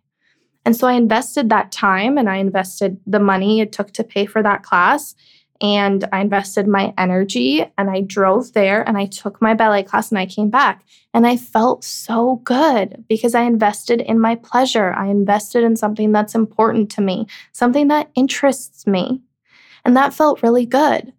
And 0.65 0.77
so, 0.77 0.89
I 0.89 0.95
invested 0.95 1.49
that 1.49 1.73
time 1.73 2.19
and 2.19 2.29
I 2.29 2.37
invested 2.37 2.99
the 3.07 3.21
money 3.21 3.61
it 3.61 3.73
took 3.73 3.93
to 3.93 4.05
pay 4.05 4.27
for 4.27 4.43
that 4.43 4.63
class. 4.63 5.15
And 5.63 6.09
I 6.11 6.21
invested 6.21 6.67
my 6.67 6.95
energy 6.97 7.65
and 7.77 7.91
I 7.91 8.01
drove 8.01 8.55
there 8.55 8.83
and 8.89 8.97
I 8.97 9.05
took 9.05 9.43
my 9.43 9.53
ballet 9.53 9.83
class 9.83 10.11
and 10.11 10.19
I 10.19 10.25
came 10.25 10.49
back. 10.49 10.83
And 11.13 11.27
I 11.27 11.37
felt 11.37 11.85
so 11.85 12.37
good 12.45 13.05
because 13.09 13.35
I 13.35 13.43
invested 13.43 14.01
in 14.01 14.19
my 14.19 14.37
pleasure. 14.37 14.95
I 14.95 15.09
invested 15.09 15.63
in 15.63 15.77
something 15.77 16.13
that's 16.13 16.35
important 16.35 16.91
to 16.93 17.03
me, 17.03 17.27
something 17.53 17.89
that 17.89 18.11
interests 18.15 18.87
me. 18.87 19.21
And 19.85 19.97
that 19.97 20.15
felt 20.15 20.43
really 20.43 20.67
good. 20.67 21.13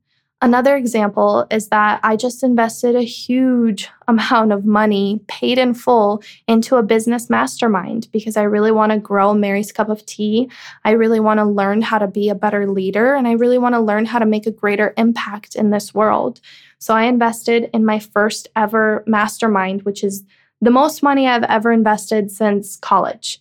Another 0.43 0.75
example 0.75 1.45
is 1.51 1.67
that 1.67 1.99
I 2.01 2.15
just 2.15 2.41
invested 2.41 2.95
a 2.95 3.03
huge 3.03 3.89
amount 4.07 4.51
of 4.51 4.65
money, 4.65 5.21
paid 5.27 5.59
in 5.59 5.75
full, 5.75 6.23
into 6.47 6.77
a 6.77 6.83
business 6.83 7.29
mastermind 7.29 8.07
because 8.11 8.35
I 8.35 8.43
really 8.43 8.71
want 8.71 8.91
to 8.91 8.97
grow 8.97 9.35
Mary's 9.35 9.71
Cup 9.71 9.89
of 9.89 10.03
Tea. 10.07 10.49
I 10.83 10.91
really 10.91 11.19
want 11.19 11.37
to 11.37 11.45
learn 11.45 11.83
how 11.83 11.99
to 11.99 12.07
be 12.07 12.29
a 12.29 12.35
better 12.35 12.67
leader, 12.67 13.13
and 13.13 13.27
I 13.27 13.33
really 13.33 13.59
want 13.59 13.75
to 13.75 13.79
learn 13.79 14.05
how 14.05 14.17
to 14.17 14.25
make 14.25 14.47
a 14.47 14.51
greater 14.51 14.95
impact 14.97 15.55
in 15.55 15.69
this 15.69 15.93
world. 15.93 16.41
So 16.79 16.95
I 16.95 17.03
invested 17.03 17.69
in 17.71 17.85
my 17.85 17.99
first 17.99 18.47
ever 18.55 19.03
mastermind, 19.05 19.83
which 19.83 20.03
is 20.03 20.23
the 20.59 20.71
most 20.71 21.03
money 21.03 21.27
I've 21.27 21.43
ever 21.43 21.71
invested 21.71 22.31
since 22.31 22.77
college. 22.77 23.39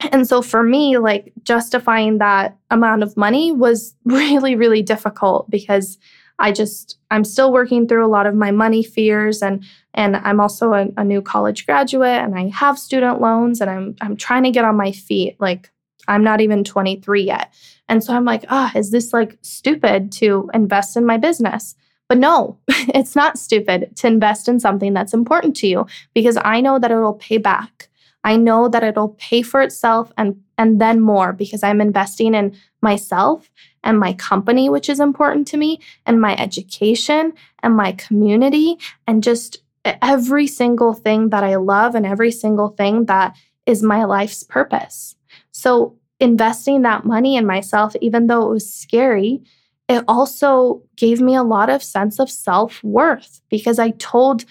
And 0.00 0.28
so 0.28 0.42
for 0.42 0.62
me, 0.62 0.98
like 0.98 1.32
justifying 1.42 2.18
that 2.18 2.56
amount 2.70 3.02
of 3.02 3.16
money 3.16 3.52
was 3.52 3.94
really, 4.04 4.54
really 4.54 4.82
difficult 4.82 5.50
because 5.50 5.98
I 6.38 6.52
just 6.52 6.98
I'm 7.10 7.24
still 7.24 7.52
working 7.52 7.88
through 7.88 8.04
a 8.04 8.08
lot 8.08 8.26
of 8.26 8.34
my 8.34 8.50
money 8.50 8.82
fears 8.82 9.42
and 9.42 9.64
and 9.94 10.16
I'm 10.16 10.40
also 10.40 10.74
a, 10.74 10.88
a, 10.98 11.04
new 11.04 11.22
college 11.22 11.64
graduate 11.64 12.20
and 12.20 12.38
I 12.38 12.48
have 12.48 12.78
student 12.78 13.22
loans 13.22 13.62
and 13.62 13.70
I'm 13.70 13.96
I'm 14.02 14.16
trying 14.16 14.42
to 14.42 14.50
get 14.50 14.64
on 14.64 14.76
my 14.76 14.92
feet. 14.92 15.36
Like 15.40 15.70
I'm 16.08 16.22
not 16.22 16.42
even 16.42 16.62
23 16.62 17.22
yet. 17.22 17.54
And 17.88 18.04
so 18.04 18.14
I'm 18.14 18.24
like, 18.24 18.44
ah, 18.48 18.70
oh, 18.74 18.78
is 18.78 18.90
this 18.90 19.12
like 19.12 19.38
stupid 19.40 20.12
to 20.12 20.50
invest 20.52 20.96
in 20.96 21.06
my 21.06 21.16
business? 21.16 21.74
But 22.08 22.18
no, 22.18 22.58
it's 22.68 23.16
not 23.16 23.38
stupid 23.38 23.96
to 23.96 24.06
invest 24.06 24.48
in 24.48 24.60
something 24.60 24.92
that's 24.92 25.14
important 25.14 25.56
to 25.56 25.66
you 25.66 25.86
because 26.14 26.38
I 26.44 26.60
know 26.60 26.78
that 26.78 26.90
it'll 26.90 27.14
pay 27.14 27.38
back. 27.38 27.88
I 28.26 28.36
know 28.36 28.68
that 28.68 28.82
it'll 28.82 29.10
pay 29.10 29.40
for 29.40 29.62
itself 29.62 30.12
and 30.18 30.36
and 30.58 30.80
then 30.80 31.00
more 31.00 31.32
because 31.32 31.62
I'm 31.62 31.80
investing 31.80 32.34
in 32.34 32.56
myself 32.82 33.48
and 33.84 34.00
my 34.00 34.14
company 34.14 34.68
which 34.68 34.88
is 34.90 34.98
important 34.98 35.46
to 35.48 35.56
me 35.56 35.80
and 36.04 36.20
my 36.20 36.36
education 36.36 37.32
and 37.62 37.76
my 37.76 37.92
community 37.92 38.78
and 39.06 39.22
just 39.22 39.62
every 39.84 40.48
single 40.48 40.92
thing 40.92 41.30
that 41.30 41.44
I 41.44 41.54
love 41.54 41.94
and 41.94 42.04
every 42.04 42.32
single 42.32 42.70
thing 42.70 43.04
that 43.04 43.36
is 43.64 43.82
my 43.82 44.02
life's 44.04 44.42
purpose. 44.42 45.14
So 45.52 45.96
investing 46.18 46.82
that 46.82 47.04
money 47.04 47.36
in 47.36 47.46
myself 47.46 47.94
even 48.00 48.26
though 48.26 48.46
it 48.46 48.54
was 48.54 48.68
scary 48.72 49.42
it 49.88 50.02
also 50.08 50.82
gave 50.96 51.20
me 51.20 51.36
a 51.36 51.44
lot 51.44 51.70
of 51.70 51.80
sense 51.80 52.18
of 52.18 52.28
self-worth 52.28 53.40
because 53.50 53.78
I 53.78 53.90
told 53.90 54.44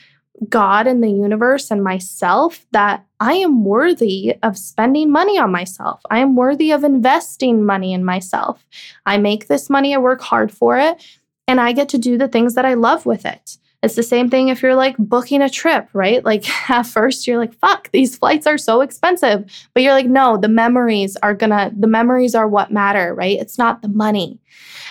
God 0.49 0.87
and 0.87 1.03
the 1.03 1.09
universe 1.09 1.71
and 1.71 1.83
myself 1.83 2.65
that 2.71 3.05
I 3.19 3.33
am 3.33 3.63
worthy 3.63 4.35
of 4.43 4.57
spending 4.57 5.11
money 5.11 5.37
on 5.39 5.51
myself. 5.51 6.01
I 6.09 6.19
am 6.19 6.35
worthy 6.35 6.71
of 6.71 6.83
investing 6.83 7.65
money 7.65 7.93
in 7.93 8.03
myself. 8.03 8.65
I 9.05 9.17
make 9.17 9.47
this 9.47 9.69
money, 9.69 9.95
I 9.95 9.97
work 9.97 10.21
hard 10.21 10.51
for 10.51 10.77
it, 10.77 11.03
and 11.47 11.61
I 11.61 11.71
get 11.71 11.89
to 11.89 11.97
do 11.97 12.17
the 12.17 12.27
things 12.27 12.55
that 12.55 12.65
I 12.65 12.73
love 12.73 13.05
with 13.05 13.25
it. 13.25 13.57
It's 13.81 13.95
the 13.95 14.03
same 14.03 14.29
thing 14.31 14.47
if 14.47 14.63
you're 14.63 14.75
like 14.75 14.97
booking 14.97 15.43
a 15.43 15.49
trip, 15.49 15.87
right? 15.93 16.23
Like 16.25 16.49
at 16.69 16.83
first 16.83 17.27
you're 17.27 17.37
like, 17.37 17.53
fuck, 17.53 17.91
these 17.91 18.17
flights 18.17 18.47
are 18.47 18.57
so 18.57 18.81
expensive. 18.81 19.45
But 19.73 19.83
you're 19.83 19.93
like, 19.93 20.07
no, 20.07 20.37
the 20.37 20.47
memories 20.47 21.15
are 21.21 21.35
gonna, 21.35 21.71
the 21.77 21.87
memories 21.87 22.33
are 22.33 22.47
what 22.47 22.71
matter, 22.71 23.13
right? 23.13 23.39
It's 23.39 23.57
not 23.57 23.81
the 23.81 23.87
money. 23.87 24.39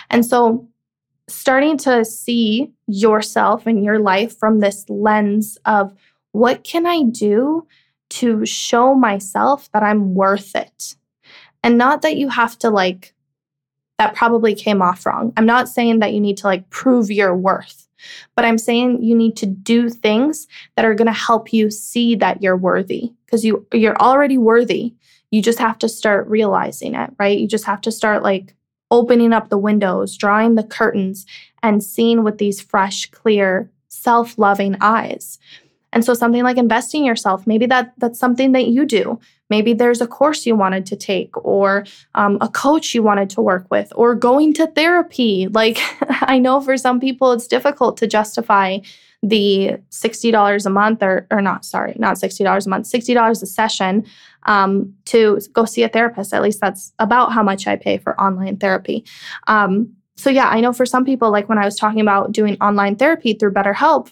And 0.09 0.25
so 0.25 0.69
starting 1.27 1.77
to 1.77 2.05
see 2.05 2.71
yourself 2.87 3.65
and 3.65 3.83
your 3.83 3.99
life 3.99 4.37
from 4.37 4.59
this 4.59 4.85
lens 4.89 5.57
of 5.65 5.93
what 6.31 6.63
can 6.63 6.85
I 6.85 7.03
do 7.03 7.67
to 8.11 8.45
show 8.45 8.93
myself 8.93 9.69
that 9.71 9.83
I'm 9.83 10.13
worth 10.13 10.55
it? 10.55 10.95
And 11.63 11.77
not 11.77 12.03
that 12.03 12.17
you 12.17 12.29
have 12.29 12.59
to 12.59 12.69
like, 12.69 13.13
that 13.97 14.13
probably 14.13 14.53
came 14.53 14.81
off 14.81 15.05
wrong. 15.05 15.33
I'm 15.37 15.45
not 15.45 15.69
saying 15.69 15.99
that 15.99 16.13
you 16.13 16.19
need 16.19 16.37
to 16.37 16.47
like 16.47 16.69
prove 16.69 17.09
your 17.09 17.35
worth, 17.35 17.87
but 18.35 18.45
I'm 18.45 18.57
saying 18.57 19.01
you 19.01 19.15
need 19.15 19.35
to 19.37 19.45
do 19.45 19.89
things 19.89 20.47
that 20.75 20.85
are 20.85 20.93
going 20.93 21.07
to 21.07 21.13
help 21.13 21.51
you 21.51 21.71
see 21.71 22.15
that 22.15 22.43
you're 22.43 22.57
worthy 22.57 23.13
because 23.25 23.43
you 23.43 23.65
you're 23.73 23.97
already 23.97 24.37
worthy. 24.37 24.93
You 25.31 25.41
just 25.41 25.59
have 25.59 25.79
to 25.79 25.89
start 25.89 26.27
realizing 26.27 26.93
it, 26.93 27.09
right? 27.17 27.39
You 27.39 27.47
just 27.47 27.65
have 27.65 27.81
to 27.81 27.91
start 27.91 28.21
like 28.21 28.53
opening 28.91 29.33
up 29.33 29.49
the 29.49 29.57
windows, 29.57 30.15
drawing 30.15 30.55
the 30.55 30.63
curtains, 30.63 31.25
and 31.63 31.83
seeing 31.83 32.23
with 32.23 32.37
these 32.37 32.61
fresh, 32.61 33.09
clear, 33.11 33.69
self 33.87 34.37
loving 34.37 34.77
eyes. 34.81 35.39
And 35.93 36.03
so 36.03 36.13
something 36.13 36.43
like 36.43 36.57
investing 36.57 37.05
yourself, 37.05 37.47
maybe 37.47 37.65
that 37.67 37.93
that's 37.97 38.19
something 38.19 38.51
that 38.51 38.67
you 38.67 38.85
do. 38.85 39.19
Maybe 39.49 39.73
there's 39.73 40.01
a 40.01 40.07
course 40.07 40.45
you 40.45 40.55
wanted 40.55 40.85
to 40.87 40.95
take, 40.95 41.31
or 41.45 41.85
um, 42.15 42.37
a 42.41 42.49
coach 42.49 42.93
you 42.93 43.01
wanted 43.01 43.29
to 43.31 43.41
work 43.41 43.65
with, 43.69 43.93
or 43.95 44.13
going 44.13 44.53
to 44.55 44.67
therapy. 44.67 45.47
Like 45.47 45.79
I 46.21 46.37
know 46.37 46.59
for 46.59 46.77
some 46.77 46.99
people 46.99 47.31
it's 47.31 47.47
difficult 47.47 47.97
to 47.97 48.07
justify 48.07 48.79
the 49.23 49.77
$60 49.91 50.65
a 50.65 50.69
month 50.69 51.01
or, 51.01 51.27
or 51.31 51.41
not, 51.41 51.65
sorry, 51.65 51.95
not 51.97 52.17
$60 52.17 52.65
a 52.65 52.69
month, 52.69 52.89
$60 52.89 53.29
a 53.41 53.45
session 53.45 54.05
um, 54.43 54.93
to 55.05 55.39
go 55.53 55.65
see 55.65 55.83
a 55.83 55.89
therapist. 55.89 56.33
At 56.33 56.41
least 56.41 56.61
that's 56.61 56.93
about 56.99 57.31
how 57.31 57.43
much 57.43 57.67
I 57.67 57.75
pay 57.75 57.97
for 57.97 58.19
online 58.19 58.57
therapy. 58.57 59.05
Um, 59.47 59.95
so, 60.15 60.29
yeah, 60.29 60.47
I 60.47 60.61
know 60.61 60.73
for 60.73 60.85
some 60.85 61.03
people, 61.03 61.31
like 61.31 61.49
when 61.49 61.57
I 61.57 61.65
was 61.65 61.75
talking 61.75 62.01
about 62.01 62.31
doing 62.31 62.57
online 62.61 62.95
therapy 62.95 63.33
through 63.33 63.53
BetterHelp, 63.53 64.11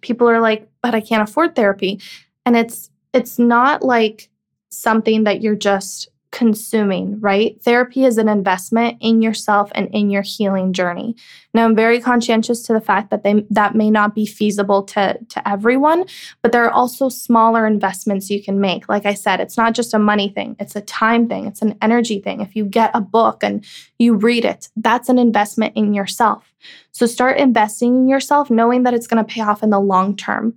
people 0.00 0.28
are 0.28 0.40
like, 0.40 0.68
but 0.82 0.94
I 0.94 1.00
can't 1.00 1.28
afford 1.28 1.54
therapy. 1.54 2.00
And 2.46 2.56
it's, 2.56 2.90
it's 3.12 3.38
not 3.38 3.82
like 3.82 4.30
something 4.70 5.24
that 5.24 5.42
you're 5.42 5.56
just 5.56 6.08
consuming, 6.32 7.18
right? 7.20 7.60
Therapy 7.62 8.04
is 8.04 8.16
an 8.16 8.28
investment 8.28 8.96
in 9.00 9.20
yourself 9.20 9.70
and 9.74 9.88
in 9.92 10.10
your 10.10 10.22
healing 10.22 10.72
journey. 10.72 11.16
Now, 11.52 11.64
I'm 11.64 11.74
very 11.74 12.00
conscientious 12.00 12.62
to 12.62 12.72
the 12.72 12.80
fact 12.80 13.10
that 13.10 13.24
they 13.24 13.44
that 13.50 13.74
may 13.74 13.90
not 13.90 14.14
be 14.14 14.26
feasible 14.26 14.84
to 14.84 15.18
to 15.28 15.48
everyone, 15.48 16.04
but 16.40 16.52
there 16.52 16.64
are 16.64 16.70
also 16.70 17.08
smaller 17.08 17.66
investments 17.66 18.30
you 18.30 18.42
can 18.42 18.60
make. 18.60 18.88
Like 18.88 19.06
I 19.06 19.14
said, 19.14 19.40
it's 19.40 19.56
not 19.56 19.74
just 19.74 19.92
a 19.92 19.98
money 19.98 20.28
thing, 20.28 20.54
it's 20.60 20.76
a 20.76 20.80
time 20.80 21.28
thing, 21.28 21.46
it's 21.46 21.62
an 21.62 21.76
energy 21.82 22.20
thing. 22.20 22.40
If 22.40 22.54
you 22.54 22.64
get 22.64 22.92
a 22.94 23.00
book 23.00 23.42
and 23.42 23.64
you 23.98 24.14
read 24.14 24.44
it, 24.44 24.68
that's 24.76 25.08
an 25.08 25.18
investment 25.18 25.76
in 25.76 25.94
yourself. 25.94 26.52
So 26.92 27.06
start 27.06 27.38
investing 27.38 27.96
in 27.96 28.08
yourself 28.08 28.50
knowing 28.50 28.84
that 28.84 28.94
it's 28.94 29.06
going 29.08 29.24
to 29.24 29.32
pay 29.32 29.40
off 29.40 29.62
in 29.62 29.70
the 29.70 29.80
long 29.80 30.16
term. 30.16 30.54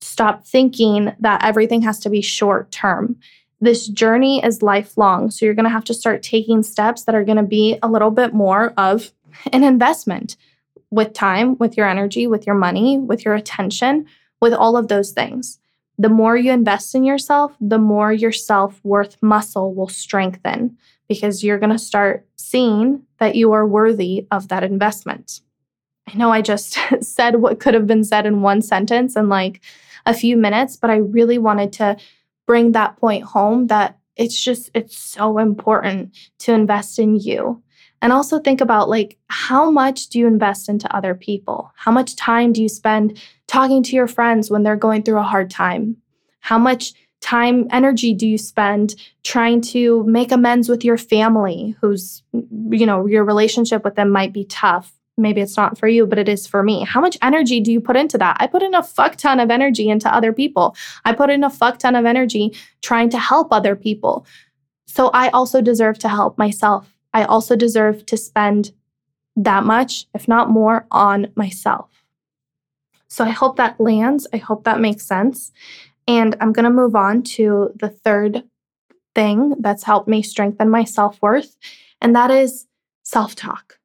Stop 0.00 0.44
thinking 0.44 1.12
that 1.20 1.44
everything 1.44 1.82
has 1.82 2.00
to 2.00 2.10
be 2.10 2.22
short 2.22 2.72
term 2.72 3.20
this 3.62 3.86
journey 3.86 4.44
is 4.44 4.60
lifelong. 4.60 5.30
So 5.30 5.46
you're 5.46 5.54
going 5.54 5.66
to 5.66 5.70
have 5.70 5.84
to 5.84 5.94
start 5.94 6.22
taking 6.22 6.64
steps 6.64 7.04
that 7.04 7.14
are 7.14 7.22
going 7.22 7.36
to 7.36 7.44
be 7.44 7.78
a 7.80 7.88
little 7.88 8.10
bit 8.10 8.34
more 8.34 8.74
of 8.76 9.12
an 9.52 9.62
investment 9.62 10.36
with 10.90 11.12
time, 11.12 11.56
with 11.58 11.76
your 11.76 11.88
energy, 11.88 12.26
with 12.26 12.44
your 12.44 12.56
money, 12.56 12.98
with 12.98 13.24
your 13.24 13.34
attention, 13.34 14.06
with 14.40 14.52
all 14.52 14.76
of 14.76 14.88
those 14.88 15.12
things. 15.12 15.60
The 15.96 16.08
more 16.08 16.36
you 16.36 16.50
invest 16.50 16.96
in 16.96 17.04
yourself, 17.04 17.56
the 17.60 17.78
more 17.78 18.12
your 18.12 18.32
self 18.32 18.80
worth 18.82 19.16
muscle 19.22 19.72
will 19.72 19.88
strengthen 19.88 20.76
because 21.08 21.44
you're 21.44 21.60
going 21.60 21.70
to 21.70 21.78
start 21.78 22.26
seeing 22.34 23.02
that 23.18 23.36
you 23.36 23.52
are 23.52 23.66
worthy 23.66 24.26
of 24.32 24.48
that 24.48 24.64
investment. 24.64 25.40
I 26.12 26.16
know 26.16 26.32
I 26.32 26.42
just 26.42 26.76
said 27.00 27.36
what 27.36 27.60
could 27.60 27.74
have 27.74 27.86
been 27.86 28.02
said 28.02 28.26
in 28.26 28.42
one 28.42 28.60
sentence 28.60 29.14
in 29.14 29.28
like 29.28 29.60
a 30.04 30.14
few 30.14 30.36
minutes, 30.36 30.76
but 30.76 30.90
I 30.90 30.96
really 30.96 31.38
wanted 31.38 31.72
to 31.74 31.96
bring 32.46 32.72
that 32.72 32.96
point 32.96 33.24
home 33.24 33.68
that 33.68 33.98
it's 34.16 34.42
just 34.42 34.70
it's 34.74 34.96
so 34.96 35.38
important 35.38 36.16
to 36.40 36.52
invest 36.52 36.98
in 36.98 37.16
you. 37.16 37.62
And 38.00 38.12
also 38.12 38.40
think 38.40 38.60
about 38.60 38.88
like 38.88 39.16
how 39.28 39.70
much 39.70 40.08
do 40.08 40.18
you 40.18 40.26
invest 40.26 40.68
into 40.68 40.94
other 40.94 41.14
people? 41.14 41.70
How 41.76 41.92
much 41.92 42.16
time 42.16 42.52
do 42.52 42.60
you 42.60 42.68
spend 42.68 43.20
talking 43.46 43.82
to 43.84 43.96
your 43.96 44.08
friends 44.08 44.50
when 44.50 44.62
they're 44.62 44.76
going 44.76 45.02
through 45.02 45.18
a 45.18 45.22
hard 45.22 45.50
time? 45.50 45.96
How 46.40 46.58
much 46.58 46.94
time 47.20 47.68
energy 47.70 48.12
do 48.12 48.26
you 48.26 48.36
spend 48.36 48.96
trying 49.22 49.60
to 49.60 50.02
make 50.04 50.32
amends 50.32 50.68
with 50.68 50.84
your 50.84 50.98
family 50.98 51.76
who's 51.80 52.22
you 52.32 52.84
know 52.84 53.06
your 53.06 53.24
relationship 53.24 53.84
with 53.84 53.94
them 53.94 54.10
might 54.10 54.32
be 54.32 54.44
tough 54.44 54.92
maybe 55.18 55.40
it's 55.40 55.56
not 55.56 55.78
for 55.78 55.88
you, 55.88 56.06
but 56.06 56.18
it 56.18 56.28
is 56.28 56.46
for 56.46 56.62
me. 56.62 56.84
How 56.84 57.00
much 57.00 57.18
energy 57.22 57.60
do 57.60 57.72
you 57.72 57.80
put 57.80 57.96
into 57.96 58.18
that? 58.18 58.36
I 58.40 58.46
put 58.46 58.62
in 58.62 58.74
a 58.74 58.82
fuck 58.82 59.16
ton 59.16 59.40
of 59.40 59.50
energy 59.50 59.88
into 59.88 60.12
other 60.12 60.32
people. 60.32 60.76
I 61.04 61.12
put 61.12 61.30
in 61.30 61.44
a 61.44 61.50
fuck 61.50 61.78
ton 61.78 61.94
of 61.94 62.04
energy 62.04 62.54
trying 62.80 63.10
to 63.10 63.18
help 63.18 63.48
other 63.52 63.76
people. 63.76 64.26
So 64.86 65.08
I 65.08 65.28
also 65.30 65.60
deserve 65.60 65.98
to 66.00 66.08
help 66.08 66.38
myself. 66.38 66.94
I 67.14 67.24
also 67.24 67.56
deserve 67.56 68.06
to 68.06 68.16
spend 68.16 68.72
that 69.36 69.64
much, 69.64 70.06
if 70.14 70.28
not 70.28 70.50
more, 70.50 70.86
on 70.90 71.28
myself. 71.34 72.04
So 73.08 73.24
I 73.24 73.30
hope 73.30 73.56
that 73.56 73.80
lands. 73.80 74.26
I 74.32 74.38
hope 74.38 74.64
that 74.64 74.80
makes 74.80 75.06
sense. 75.06 75.52
And 76.08 76.36
I'm 76.40 76.52
going 76.52 76.64
to 76.64 76.70
move 76.70 76.96
on 76.96 77.22
to 77.22 77.70
the 77.76 77.88
third 77.88 78.44
thing 79.14 79.54
that's 79.60 79.84
helped 79.84 80.08
me 80.08 80.22
strengthen 80.22 80.70
my 80.70 80.84
self 80.84 81.20
worth, 81.20 81.56
and 82.00 82.16
that 82.16 82.30
is 82.30 82.66
self 83.02 83.34
talk 83.34 83.78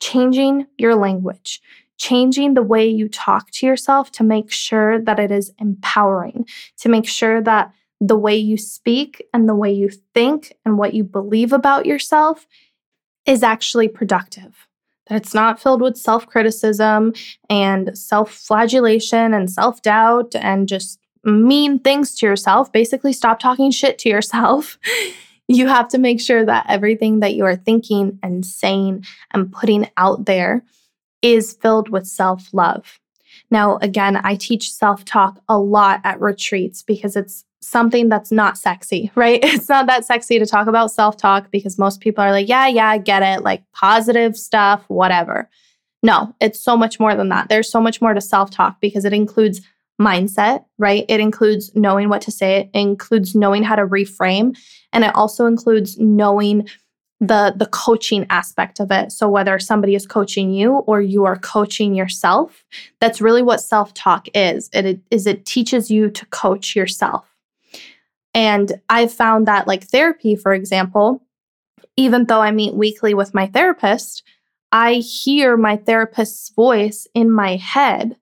changing 0.00 0.66
your 0.76 0.94
language, 0.94 1.60
changing 1.96 2.54
the 2.54 2.62
way 2.62 2.88
you 2.88 3.08
talk 3.08 3.50
to 3.50 3.66
yourself 3.66 4.10
to 4.12 4.24
make 4.24 4.50
sure 4.50 5.00
that 5.00 5.18
it 5.18 5.30
is 5.30 5.52
empowering, 5.58 6.46
to 6.78 6.88
make 6.88 7.06
sure 7.06 7.42
that 7.42 7.72
the 8.00 8.16
way 8.16 8.36
you 8.36 8.56
speak 8.56 9.26
and 9.34 9.48
the 9.48 9.54
way 9.54 9.72
you 9.72 9.90
think 10.14 10.56
and 10.64 10.78
what 10.78 10.94
you 10.94 11.02
believe 11.02 11.52
about 11.52 11.86
yourself 11.86 12.46
is 13.26 13.42
actually 13.42 13.88
productive. 13.88 14.68
That 15.08 15.16
it's 15.16 15.34
not 15.34 15.60
filled 15.60 15.82
with 15.82 15.96
self 15.96 16.26
criticism 16.26 17.14
and 17.50 17.96
self 17.96 18.32
flagellation 18.32 19.34
and 19.34 19.50
self 19.50 19.82
doubt 19.82 20.34
and 20.36 20.68
just 20.68 21.00
mean 21.24 21.78
things 21.78 22.14
to 22.16 22.26
yourself. 22.26 22.72
Basically, 22.72 23.12
stop 23.12 23.40
talking 23.40 23.70
shit 23.70 23.98
to 24.00 24.08
yourself 24.08 24.78
you 25.48 25.66
have 25.66 25.88
to 25.88 25.98
make 25.98 26.20
sure 26.20 26.44
that 26.44 26.66
everything 26.68 27.20
that 27.20 27.34
you 27.34 27.44
are 27.44 27.56
thinking 27.56 28.18
and 28.22 28.44
saying 28.44 29.04
and 29.32 29.50
putting 29.50 29.88
out 29.96 30.26
there 30.26 30.62
is 31.22 31.54
filled 31.54 31.88
with 31.88 32.06
self 32.06 32.52
love. 32.52 33.00
Now, 33.50 33.78
again, 33.78 34.20
I 34.22 34.36
teach 34.36 34.70
self 34.70 35.04
talk 35.04 35.40
a 35.48 35.58
lot 35.58 36.00
at 36.04 36.20
retreats 36.20 36.82
because 36.82 37.16
it's 37.16 37.44
something 37.60 38.08
that's 38.08 38.30
not 38.30 38.58
sexy, 38.58 39.10
right? 39.16 39.40
It's 39.42 39.68
not 39.68 39.86
that 39.86 40.04
sexy 40.04 40.38
to 40.38 40.46
talk 40.46 40.68
about 40.68 40.92
self 40.92 41.16
talk 41.16 41.50
because 41.50 41.78
most 41.78 42.00
people 42.00 42.22
are 42.22 42.30
like, 42.32 42.48
yeah, 42.48 42.68
yeah, 42.68 42.88
I 42.88 42.98
get 42.98 43.22
it, 43.22 43.42
like 43.42 43.62
positive 43.72 44.36
stuff, 44.36 44.84
whatever. 44.88 45.48
No, 46.02 46.34
it's 46.40 46.60
so 46.60 46.76
much 46.76 47.00
more 47.00 47.16
than 47.16 47.30
that. 47.30 47.48
There's 47.48 47.70
so 47.70 47.80
much 47.80 48.00
more 48.00 48.14
to 48.14 48.20
self 48.20 48.50
talk 48.50 48.80
because 48.80 49.04
it 49.04 49.12
includes 49.12 49.62
mindset, 50.00 50.64
right? 50.78 51.04
It 51.08 51.20
includes 51.20 51.70
knowing 51.74 52.08
what 52.08 52.22
to 52.22 52.30
say, 52.30 52.60
it 52.60 52.70
includes 52.72 53.34
knowing 53.34 53.62
how 53.62 53.76
to 53.76 53.86
reframe, 53.86 54.56
and 54.92 55.04
it 55.04 55.14
also 55.14 55.46
includes 55.46 55.98
knowing 55.98 56.68
the 57.20 57.52
the 57.56 57.66
coaching 57.66 58.24
aspect 58.30 58.78
of 58.78 58.92
it. 58.92 59.10
So 59.10 59.28
whether 59.28 59.58
somebody 59.58 59.96
is 59.96 60.06
coaching 60.06 60.52
you 60.52 60.74
or 60.86 61.00
you 61.00 61.24
are 61.24 61.36
coaching 61.36 61.94
yourself, 61.94 62.64
that's 63.00 63.20
really 63.20 63.42
what 63.42 63.60
self-talk 63.60 64.28
is. 64.34 64.70
It 64.72 65.00
is 65.10 65.26
it 65.26 65.44
teaches 65.44 65.90
you 65.90 66.10
to 66.10 66.26
coach 66.26 66.76
yourself. 66.76 67.24
And 68.34 68.80
I've 68.88 69.12
found 69.12 69.48
that, 69.48 69.66
like 69.66 69.88
therapy, 69.88 70.36
for 70.36 70.52
example, 70.52 71.22
even 71.96 72.26
though 72.26 72.40
I 72.40 72.52
meet 72.52 72.74
weekly 72.74 73.14
with 73.14 73.34
my 73.34 73.48
therapist, 73.48 74.22
I 74.70 74.94
hear 74.94 75.56
my 75.56 75.76
therapist's 75.76 76.50
voice 76.50 77.08
in 77.14 77.32
my 77.32 77.56
head, 77.56 78.16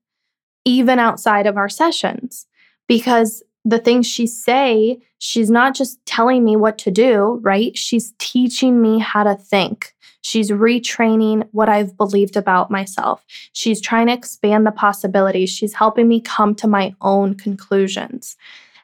even 0.67 0.99
outside 0.99 1.47
of 1.47 1.57
our 1.57 1.71
sessions, 1.71 2.45
because 2.87 3.43
the 3.65 3.79
things 3.79 4.07
she 4.07 4.27
say, 4.27 4.99
she's 5.19 5.51
not 5.51 5.75
just 5.75 6.05
telling 6.05 6.45
me 6.45 6.57
what 6.57 6.77
to 6.79 6.91
do, 6.91 7.41
right? 7.43 7.77
She's 7.77 8.13
teaching 8.19 8.83
me 8.83 8.99
how 8.99 9.25
to 9.25 9.35
think. 9.35 9.95
She's 10.21 10.51
retraining 10.51 11.49
what 11.53 11.69
I've 11.69 11.97
believed 11.97 12.37
about 12.37 12.71
myself. 12.71 13.25
She's 13.53 13.81
trying 13.81 14.09
to 14.09 14.13
expand 14.13 14.67
the 14.67 14.73
possibilities. 14.73 15.51
She's 15.51 15.75
helping 15.75 16.09
me 16.09 16.21
come 16.21 16.55
to 16.57 16.67
my 16.67 16.95
own 17.01 17.35
conclusions. 17.35 18.37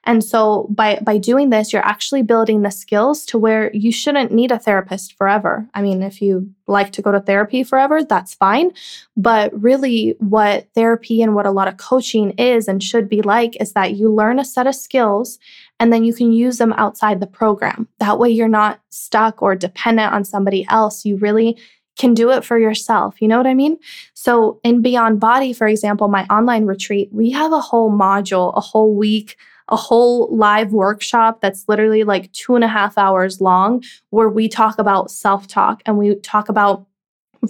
And 0.05 0.25
so 0.25 0.67
by 0.71 0.99
by 1.03 1.19
doing 1.19 1.51
this, 1.51 1.73
you're 1.73 1.87
actually 1.87 2.23
building 2.23 2.63
the 2.63 2.71
skills 2.71 3.25
to 3.27 3.39
where 3.39 3.73
you 3.73 3.93
shouldn't 3.93 4.33
need 4.33 4.51
a 4.51 4.59
therapist 4.59 5.17
forever. 5.17 5.69
I 5.75 5.83
mean, 5.83 6.03
if 6.03 6.21
you 6.21 6.53
like 6.67 6.93
to 6.93 7.03
go 7.03 7.13
to 7.13 7.21
therapy 7.21 7.63
forever, 7.63 8.03
that's 8.03 8.35
fine. 8.35 8.73
But 9.17 9.53
really 9.61 10.17
what 10.19 10.67
therapy 10.75 11.23
and 11.23 11.35
what 11.35 11.47
a 11.47 11.53
lot 11.53 11.69
of 11.69 11.77
coaching 11.77 12.31
is 12.33 12.67
and 12.67 12.83
should 12.83 13.09
be 13.09 13.23
like 13.23 13.61
is 13.61 13.73
that 13.75 13.95
you 13.95 14.13
learn 14.13 14.39
a 14.39 14.45
set 14.45 14.67
of 14.67 14.75
skills 14.75 15.39
and 15.79 15.93
then 15.93 16.05
you 16.05 16.15
can 16.15 16.33
use 16.33 16.59
them 16.59 16.73
outside 16.75 17.21
the 17.21 17.27
program. 17.27 17.89
That 17.99 18.19
way 18.19 18.31
you're 18.31 18.49
not 18.49 18.81
stuck 18.91 19.41
or 19.41 19.55
dependent 19.55 20.13
on 20.13 20.25
somebody 20.25 20.67
else. 20.69 21.05
You 21.05 21.17
really 21.17 21.59
can 21.97 22.15
do 22.15 22.31
it 22.31 22.45
for 22.45 22.59
yourself. 22.59 23.21
You 23.21 23.29
know 23.29 23.37
what 23.37 23.47
I 23.47 23.55
mean? 23.55 23.79
So, 24.15 24.61
in 24.65 24.81
Beyond 24.81 25.21
Body, 25.21 25.53
for 25.53 25.67
example, 25.67 26.09
my 26.09 26.25
online 26.27 26.65
retreat, 26.65 27.11
we 27.13 27.31
have 27.31 27.53
a 27.53 27.61
whole 27.61 27.93
module, 27.93 28.57
a 28.57 28.61
whole 28.61 28.95
week 28.95 29.37
a 29.69 29.77
whole 29.77 30.35
live 30.35 30.73
workshop 30.73 31.41
that's 31.41 31.65
literally 31.69 32.05
like 32.05 32.33
two 32.33 32.55
and 32.55 32.65
a 32.65 32.69
half 32.69 32.99
hours 32.99 33.41
long 33.41 33.83
where 34.11 34.29
we 34.29 34.49
talk 34.49 34.79
about 34.79 35.11
self 35.11 35.47
talk 35.47 35.83
and 35.87 35.99
we 35.99 36.15
talk 36.17 36.49
about 36.49 36.87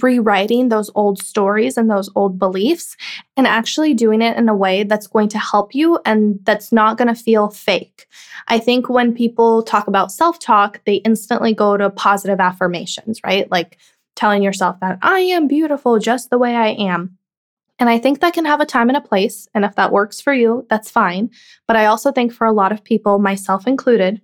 rewriting 0.00 0.68
those 0.68 0.90
old 0.94 1.22
stories 1.22 1.76
and 1.76 1.90
those 1.90 2.08
old 2.14 2.38
beliefs 2.38 2.96
and 3.36 3.46
actually 3.46 3.92
doing 3.92 4.22
it 4.22 4.36
in 4.36 4.48
a 4.48 4.56
way 4.56 4.84
that's 4.84 5.06
going 5.06 5.28
to 5.28 5.38
help 5.38 5.74
you 5.74 5.98
and 6.06 6.38
that's 6.44 6.72
not 6.72 6.96
going 6.96 7.08
to 7.08 7.14
feel 7.14 7.50
fake. 7.50 8.06
I 8.48 8.58
think 8.58 8.88
when 8.88 9.14
people 9.14 9.62
talk 9.62 9.88
about 9.88 10.10
self 10.10 10.38
talk, 10.38 10.80
they 10.86 10.96
instantly 10.96 11.54
go 11.54 11.76
to 11.76 11.90
positive 11.90 12.40
affirmations, 12.40 13.20
right? 13.24 13.50
Like 13.50 13.78
telling 14.16 14.42
yourself 14.42 14.80
that 14.80 14.98
I 15.02 15.20
am 15.20 15.46
beautiful 15.46 15.98
just 15.98 16.30
the 16.30 16.38
way 16.38 16.54
I 16.54 16.68
am. 16.68 17.18
And 17.82 17.90
I 17.90 17.98
think 17.98 18.20
that 18.20 18.32
can 18.32 18.44
have 18.44 18.60
a 18.60 18.64
time 18.64 18.88
and 18.90 18.96
a 18.96 19.00
place. 19.00 19.48
And 19.54 19.64
if 19.64 19.74
that 19.74 19.90
works 19.90 20.20
for 20.20 20.32
you, 20.32 20.64
that's 20.70 20.88
fine. 20.88 21.30
But 21.66 21.76
I 21.76 21.86
also 21.86 22.12
think 22.12 22.32
for 22.32 22.46
a 22.46 22.52
lot 22.52 22.70
of 22.70 22.84
people, 22.84 23.18
myself 23.18 23.66
included, 23.66 24.20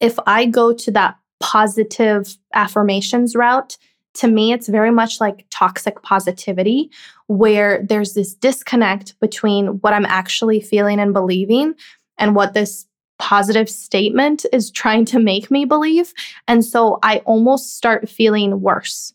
if 0.00 0.18
I 0.26 0.44
go 0.46 0.74
to 0.74 0.90
that 0.90 1.16
positive 1.38 2.36
affirmations 2.52 3.36
route, 3.36 3.76
to 4.14 4.26
me, 4.26 4.52
it's 4.52 4.66
very 4.66 4.90
much 4.90 5.20
like 5.20 5.46
toxic 5.50 6.02
positivity, 6.02 6.90
where 7.28 7.80
there's 7.88 8.14
this 8.14 8.34
disconnect 8.34 9.14
between 9.20 9.78
what 9.82 9.92
I'm 9.92 10.06
actually 10.06 10.60
feeling 10.60 10.98
and 10.98 11.12
believing 11.12 11.76
and 12.18 12.34
what 12.34 12.54
this 12.54 12.86
positive 13.20 13.70
statement 13.70 14.46
is 14.52 14.68
trying 14.68 15.04
to 15.04 15.20
make 15.20 15.48
me 15.48 15.64
believe. 15.64 16.12
And 16.48 16.64
so 16.64 16.98
I 17.04 17.18
almost 17.18 17.76
start 17.76 18.08
feeling 18.08 18.62
worse. 18.62 19.12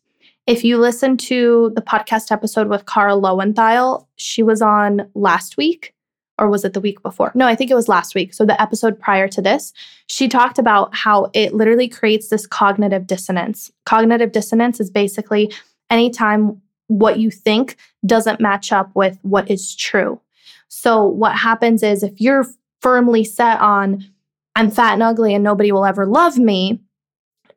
If 0.51 0.65
you 0.65 0.77
listen 0.77 1.15
to 1.15 1.71
the 1.75 1.81
podcast 1.81 2.29
episode 2.29 2.67
with 2.67 2.85
Kara 2.85 3.13
Loewentheil, 3.13 4.05
she 4.17 4.43
was 4.43 4.61
on 4.61 5.09
last 5.15 5.55
week, 5.55 5.93
or 6.37 6.49
was 6.49 6.65
it 6.65 6.73
the 6.73 6.81
week 6.81 7.01
before? 7.01 7.31
No, 7.33 7.47
I 7.47 7.55
think 7.55 7.71
it 7.71 7.75
was 7.75 7.87
last 7.87 8.15
week. 8.15 8.33
So 8.33 8.45
the 8.45 8.61
episode 8.61 8.99
prior 8.99 9.29
to 9.29 9.41
this, 9.41 9.71
she 10.07 10.27
talked 10.27 10.59
about 10.59 10.93
how 10.93 11.31
it 11.33 11.53
literally 11.53 11.87
creates 11.87 12.27
this 12.27 12.45
cognitive 12.45 13.07
dissonance. 13.07 13.71
Cognitive 13.85 14.33
dissonance 14.33 14.81
is 14.81 14.89
basically 14.89 15.53
anytime 15.89 16.61
what 16.87 17.17
you 17.17 17.31
think 17.31 17.77
doesn't 18.05 18.41
match 18.41 18.73
up 18.73 18.93
with 18.93 19.17
what 19.21 19.49
is 19.49 19.73
true. 19.73 20.19
So 20.67 21.05
what 21.05 21.37
happens 21.37 21.81
is 21.81 22.03
if 22.03 22.19
you're 22.19 22.45
firmly 22.81 23.23
set 23.23 23.61
on, 23.61 24.03
I'm 24.57 24.69
fat 24.69 24.95
and 24.95 25.03
ugly 25.03 25.33
and 25.33 25.45
nobody 25.45 25.71
will 25.71 25.85
ever 25.85 26.05
love 26.05 26.37
me, 26.37 26.81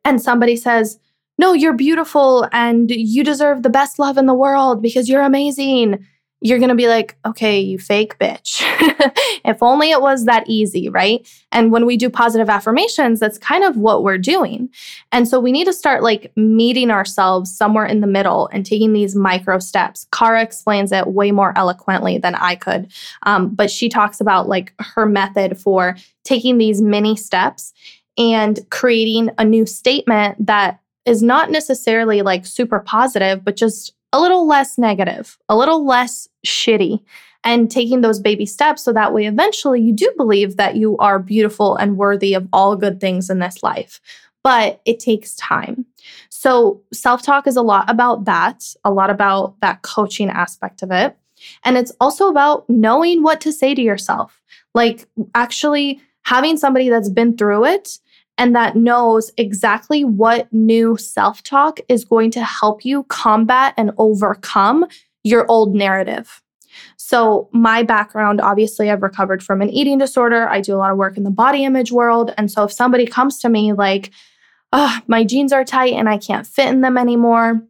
and 0.05 0.21
somebody 0.21 0.55
says, 0.55 0.97
no, 1.37 1.53
you're 1.53 1.73
beautiful 1.73 2.47
and 2.51 2.89
you 2.89 3.23
deserve 3.23 3.63
the 3.63 3.69
best 3.69 3.99
love 3.99 4.17
in 4.17 4.25
the 4.25 4.33
world 4.33 4.81
because 4.81 5.09
you're 5.09 5.21
amazing. 5.21 6.05
You're 6.41 6.59
going 6.59 6.69
to 6.69 6.75
be 6.75 6.87
like, 6.87 7.17
okay, 7.25 7.59
you 7.59 7.79
fake 7.79 8.17
bitch. 8.19 8.61
if 9.45 9.61
only 9.63 9.91
it 9.91 10.01
was 10.01 10.25
that 10.25 10.47
easy, 10.47 10.89
right? 10.89 11.27
And 11.51 11.71
when 11.71 11.85
we 11.85 11.97
do 11.97 12.09
positive 12.09 12.49
affirmations, 12.49 13.19
that's 13.19 13.37
kind 13.37 13.63
of 13.63 13.77
what 13.77 14.03
we're 14.03 14.17
doing. 14.17 14.69
And 15.11 15.27
so 15.27 15.39
we 15.39 15.51
need 15.51 15.65
to 15.65 15.73
start 15.73 16.03
like 16.03 16.31
meeting 16.35 16.91
ourselves 16.91 17.55
somewhere 17.55 17.85
in 17.85 17.99
the 17.99 18.07
middle 18.07 18.47
and 18.53 18.65
taking 18.65 18.93
these 18.93 19.15
micro 19.15 19.59
steps. 19.59 20.07
Kara 20.13 20.41
explains 20.41 20.91
it 20.91 21.07
way 21.07 21.31
more 21.31 21.53
eloquently 21.57 22.17
than 22.17 22.35
I 22.35 22.55
could. 22.55 22.91
Um, 23.23 23.49
but 23.49 23.71
she 23.71 23.89
talks 23.89 24.21
about 24.21 24.47
like 24.47 24.73
her 24.79 25.05
method 25.05 25.59
for 25.59 25.97
taking 26.23 26.57
these 26.59 26.81
mini 26.81 27.15
steps 27.15 27.73
and 28.17 28.59
creating 28.69 29.31
a 29.37 29.43
new 29.43 29.65
statement 29.65 30.45
that 30.45 30.79
is 31.05 31.21
not 31.21 31.51
necessarily 31.51 32.21
like 32.21 32.45
super 32.45 32.79
positive, 32.79 33.43
but 33.43 33.55
just 33.55 33.93
a 34.11 34.19
little 34.19 34.47
less 34.47 34.77
negative, 34.77 35.37
a 35.49 35.55
little 35.55 35.85
less 35.85 36.27
shitty, 36.45 37.03
and 37.43 37.69
taking 37.69 38.01
those 38.01 38.19
baby 38.19 38.45
steps 38.45 38.83
so 38.83 38.91
that 38.91 39.13
way 39.13 39.25
eventually 39.25 39.79
you 39.79 39.93
do 39.93 40.11
believe 40.17 40.57
that 40.57 40.75
you 40.75 40.97
are 40.97 41.19
beautiful 41.19 41.75
and 41.75 41.97
worthy 41.97 42.33
of 42.33 42.47
all 42.51 42.75
good 42.75 42.99
things 42.99 43.29
in 43.29 43.39
this 43.39 43.61
life. 43.61 44.01
But 44.43 44.81
it 44.85 44.99
takes 44.99 45.35
time. 45.35 45.85
So, 46.29 46.81
self 46.93 47.23
talk 47.23 47.47
is 47.47 47.55
a 47.55 47.61
lot 47.61 47.89
about 47.89 48.25
that, 48.25 48.63
a 48.83 48.91
lot 48.91 49.09
about 49.09 49.59
that 49.61 49.81
coaching 49.81 50.29
aspect 50.29 50.83
of 50.83 50.91
it. 50.91 51.17
And 51.63 51.77
it's 51.77 51.91
also 51.99 52.29
about 52.29 52.69
knowing 52.69 53.23
what 53.23 53.41
to 53.41 53.51
say 53.51 53.73
to 53.75 53.81
yourself, 53.81 54.41
like 54.73 55.07
actually 55.33 55.99
having 56.23 56.57
somebody 56.57 56.89
that's 56.89 57.09
been 57.09 57.37
through 57.37 57.65
it 57.65 57.99
and 58.37 58.55
that 58.55 58.75
knows 58.75 59.31
exactly 59.37 60.03
what 60.03 60.51
new 60.51 60.97
self 60.97 61.43
talk 61.43 61.79
is 61.87 62.05
going 62.05 62.31
to 62.31 62.43
help 62.43 62.83
you 62.83 63.03
combat 63.03 63.73
and 63.77 63.91
overcome 63.97 64.85
your 65.23 65.49
old 65.49 65.73
narrative. 65.73 66.41
So, 66.97 67.49
my 67.53 67.83
background 67.83 68.41
obviously, 68.41 68.89
I've 68.89 69.01
recovered 69.01 69.43
from 69.43 69.61
an 69.61 69.69
eating 69.69 69.97
disorder. 69.97 70.47
I 70.47 70.61
do 70.61 70.75
a 70.75 70.77
lot 70.77 70.91
of 70.91 70.97
work 70.97 71.17
in 71.17 71.23
the 71.23 71.31
body 71.31 71.63
image 71.63 71.91
world. 71.91 72.33
And 72.37 72.51
so, 72.51 72.63
if 72.63 72.73
somebody 72.73 73.05
comes 73.05 73.39
to 73.39 73.49
me 73.49 73.73
like, 73.73 74.11
oh, 74.73 74.99
my 75.07 75.23
jeans 75.23 75.53
are 75.53 75.63
tight 75.63 75.93
and 75.93 76.09
I 76.09 76.17
can't 76.17 76.45
fit 76.45 76.67
in 76.67 76.81
them 76.81 76.97
anymore, 76.97 77.61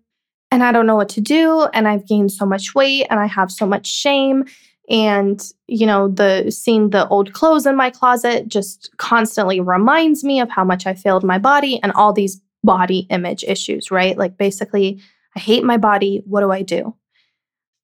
and 0.51 0.63
I 0.63 0.71
don't 0.71 0.87
know 0.87 0.95
what 0.95 1.09
to 1.09 1.21
do, 1.21 1.67
and 1.73 1.87
I've 1.87 2.07
gained 2.07 2.31
so 2.31 2.45
much 2.45 2.73
weight 2.73 3.07
and 3.09 3.19
I 3.19 3.25
have 3.25 3.51
so 3.51 3.65
much 3.65 3.87
shame, 3.87 4.45
and 4.89 5.51
you 5.67 5.85
know 5.85 6.07
the 6.07 6.51
seeing 6.51 6.89
the 6.89 7.07
old 7.07 7.33
clothes 7.33 7.65
in 7.65 7.75
my 7.75 7.89
closet 7.89 8.47
just 8.47 8.89
constantly 8.97 9.59
reminds 9.59 10.23
me 10.23 10.39
of 10.39 10.49
how 10.49 10.63
much 10.63 10.85
i 10.85 10.93
failed 10.93 11.23
my 11.23 11.37
body 11.37 11.79
and 11.81 11.91
all 11.93 12.13
these 12.13 12.41
body 12.63 13.07
image 13.09 13.43
issues 13.43 13.91
right? 13.91 14.17
Like 14.17 14.37
basically 14.37 15.01
i 15.35 15.39
hate 15.39 15.63
my 15.63 15.77
body. 15.77 16.23
What 16.25 16.41
do 16.41 16.51
i 16.51 16.61
do? 16.61 16.95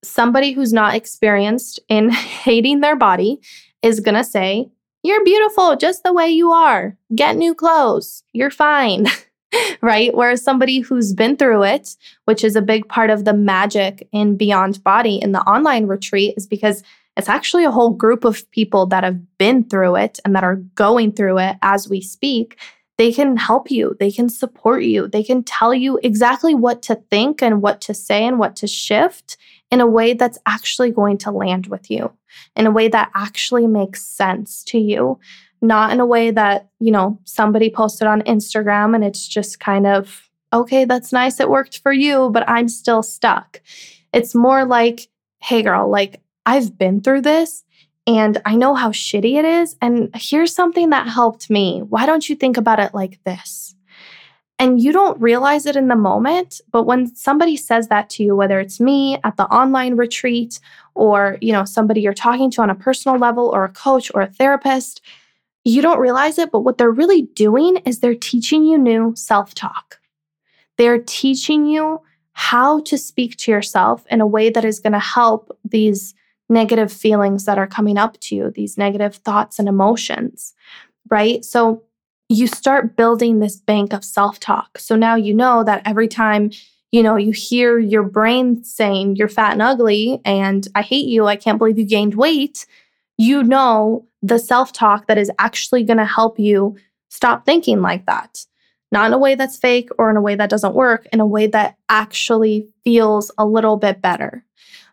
Somebody 0.03 0.51
who's 0.51 0.73
not 0.73 0.95
experienced 0.95 1.79
in 1.87 2.09
hating 2.43 2.81
their 2.81 2.95
body 2.95 3.41
is 3.81 3.99
going 3.99 4.15
to 4.15 4.23
say 4.23 4.69
you're 5.03 5.23
beautiful 5.23 5.75
just 5.75 6.03
the 6.03 6.13
way 6.13 6.29
you 6.29 6.51
are. 6.51 6.95
Get 7.15 7.35
new 7.35 7.55
clothes. 7.55 8.23
You're 8.33 8.51
fine 8.51 9.07
right? 9.81 10.13
Whereas 10.15 10.43
somebody 10.43 10.79
who's 10.79 11.13
been 11.13 11.37
through 11.37 11.63
it, 11.63 11.95
which 12.25 12.43
is 12.43 12.55
a 12.55 12.61
big 12.61 12.87
part 12.87 13.09
of 13.09 13.25
the 13.25 13.33
magic 13.33 14.07
in 14.11 14.37
Beyond 14.37 14.83
Body 14.83 15.17
in 15.21 15.31
the 15.31 15.41
online 15.41 15.87
retreat, 15.87 16.35
is 16.37 16.47
because 16.47 16.83
it's 17.17 17.29
actually 17.29 17.65
a 17.65 17.71
whole 17.71 17.91
group 17.91 18.23
of 18.23 18.49
people 18.51 18.85
that 18.87 19.03
have 19.03 19.37
been 19.37 19.65
through 19.65 19.97
it 19.97 20.19
and 20.23 20.35
that 20.35 20.43
are 20.43 20.55
going 20.75 21.11
through 21.11 21.39
it 21.39 21.57
as 21.61 21.89
we 21.89 22.01
speak. 22.01 22.57
They 22.97 23.11
can 23.11 23.35
help 23.35 23.71
you, 23.71 23.95
they 23.99 24.11
can 24.11 24.29
support 24.29 24.83
you, 24.83 25.07
they 25.07 25.23
can 25.23 25.43
tell 25.43 25.73
you 25.73 25.99
exactly 26.03 26.53
what 26.53 26.81
to 26.83 26.95
think 27.09 27.41
and 27.41 27.61
what 27.61 27.81
to 27.81 27.93
say 27.93 28.25
and 28.25 28.37
what 28.37 28.55
to 28.57 28.67
shift 28.67 29.37
in 29.71 29.81
a 29.81 29.87
way 29.87 30.13
that's 30.13 30.37
actually 30.45 30.91
going 30.91 31.17
to 31.19 31.31
land 31.31 31.67
with 31.67 31.89
you, 31.89 32.11
in 32.55 32.67
a 32.67 32.71
way 32.71 32.89
that 32.89 33.09
actually 33.15 33.65
makes 33.65 34.05
sense 34.05 34.63
to 34.65 34.77
you 34.77 35.19
not 35.61 35.91
in 35.91 35.99
a 35.99 36.05
way 36.05 36.31
that, 36.31 36.69
you 36.79 36.91
know, 36.91 37.19
somebody 37.25 37.69
posted 37.69 38.07
on 38.07 38.21
Instagram 38.23 38.95
and 38.95 39.03
it's 39.03 39.27
just 39.27 39.59
kind 39.59 39.85
of, 39.85 40.29
okay, 40.53 40.85
that's 40.85 41.13
nice. 41.13 41.39
It 41.39 41.49
worked 41.49 41.79
for 41.79 41.93
you, 41.93 42.29
but 42.31 42.47
I'm 42.49 42.67
still 42.67 43.03
stuck. 43.03 43.61
It's 44.13 44.35
more 44.35 44.65
like, 44.65 45.07
hey, 45.41 45.61
girl, 45.61 45.89
like 45.89 46.21
I've 46.45 46.77
been 46.77 47.01
through 47.01 47.21
this 47.21 47.63
and 48.07 48.41
I 48.45 48.55
know 48.55 48.73
how 48.73 48.91
shitty 48.91 49.37
it 49.37 49.45
is. 49.45 49.75
And 49.81 50.09
here's 50.15 50.53
something 50.53 50.89
that 50.89 51.07
helped 51.07 51.49
me. 51.49 51.81
Why 51.81 52.05
don't 52.05 52.27
you 52.27 52.35
think 52.35 52.57
about 52.57 52.79
it 52.79 52.93
like 52.93 53.23
this? 53.23 53.75
And 54.57 54.79
you 54.79 54.91
don't 54.91 55.19
realize 55.19 55.65
it 55.65 55.75
in 55.75 55.87
the 55.87 55.95
moment, 55.95 56.61
but 56.71 56.83
when 56.83 57.15
somebody 57.15 57.57
says 57.57 57.87
that 57.87 58.11
to 58.11 58.23
you, 58.23 58.35
whether 58.35 58.59
it's 58.59 58.79
me 58.79 59.17
at 59.23 59.35
the 59.35 59.45
online 59.45 59.95
retreat 59.95 60.59
or, 60.93 61.39
you 61.41 61.51
know, 61.51 61.65
somebody 61.65 62.01
you're 62.01 62.13
talking 62.13 62.51
to 62.51 62.61
on 62.61 62.69
a 62.69 62.75
personal 62.75 63.17
level 63.17 63.47
or 63.47 63.63
a 63.63 63.69
coach 63.69 64.11
or 64.13 64.21
a 64.21 64.27
therapist, 64.27 65.01
you 65.63 65.81
don't 65.81 65.99
realize 65.99 66.37
it, 66.37 66.51
but 66.51 66.61
what 66.61 66.77
they're 66.77 66.91
really 66.91 67.23
doing 67.23 67.77
is 67.77 67.99
they're 67.99 68.15
teaching 68.15 68.63
you 68.63 68.77
new 68.77 69.13
self 69.15 69.53
talk. 69.53 69.99
They're 70.77 71.01
teaching 71.01 71.65
you 71.65 72.01
how 72.33 72.81
to 72.81 72.97
speak 72.97 73.37
to 73.37 73.51
yourself 73.51 74.05
in 74.09 74.21
a 74.21 74.27
way 74.27 74.49
that 74.49 74.65
is 74.65 74.79
going 74.79 74.93
to 74.93 74.99
help 74.99 75.55
these 75.63 76.13
negative 76.49 76.91
feelings 76.91 77.45
that 77.45 77.57
are 77.57 77.67
coming 77.67 77.97
up 77.97 78.19
to 78.21 78.35
you, 78.35 78.51
these 78.51 78.77
negative 78.77 79.15
thoughts 79.15 79.59
and 79.59 79.67
emotions, 79.67 80.53
right? 81.09 81.45
So 81.45 81.83
you 82.29 82.47
start 82.47 82.95
building 82.95 83.39
this 83.39 83.57
bank 83.57 83.93
of 83.93 84.03
self 84.03 84.39
talk. 84.39 84.77
So 84.77 84.95
now 84.95 85.15
you 85.15 85.33
know 85.33 85.63
that 85.63 85.81
every 85.85 86.07
time 86.07 86.51
you 86.91 87.01
know, 87.01 87.15
you 87.15 87.31
hear 87.31 87.79
your 87.79 88.03
brain 88.03 88.63
saying 88.63 89.15
you're 89.15 89.29
fat 89.29 89.53
and 89.53 89.61
ugly 89.61 90.19
and 90.25 90.67
I 90.75 90.81
hate 90.81 91.07
you, 91.07 91.25
I 91.25 91.37
can't 91.37 91.57
believe 91.57 91.79
you 91.79 91.85
gained 91.85 92.15
weight, 92.15 92.65
you 93.21 93.43
know 93.43 94.07
the 94.23 94.39
self 94.39 94.73
talk 94.73 95.05
that 95.05 95.19
is 95.19 95.29
actually 95.37 95.83
going 95.83 95.99
to 95.99 96.05
help 96.05 96.39
you 96.39 96.75
stop 97.09 97.45
thinking 97.45 97.79
like 97.79 98.07
that. 98.07 98.45
Not 98.91 99.07
in 99.07 99.13
a 99.13 99.19
way 99.19 99.35
that's 99.35 99.57
fake 99.57 99.89
or 99.99 100.09
in 100.09 100.17
a 100.17 100.21
way 100.21 100.33
that 100.35 100.49
doesn't 100.49 100.73
work, 100.73 101.07
in 101.13 101.19
a 101.19 101.25
way 101.25 101.45
that 101.47 101.77
actually 101.87 102.67
feels 102.83 103.31
a 103.37 103.45
little 103.45 103.77
bit 103.77 104.01
better. 104.01 104.43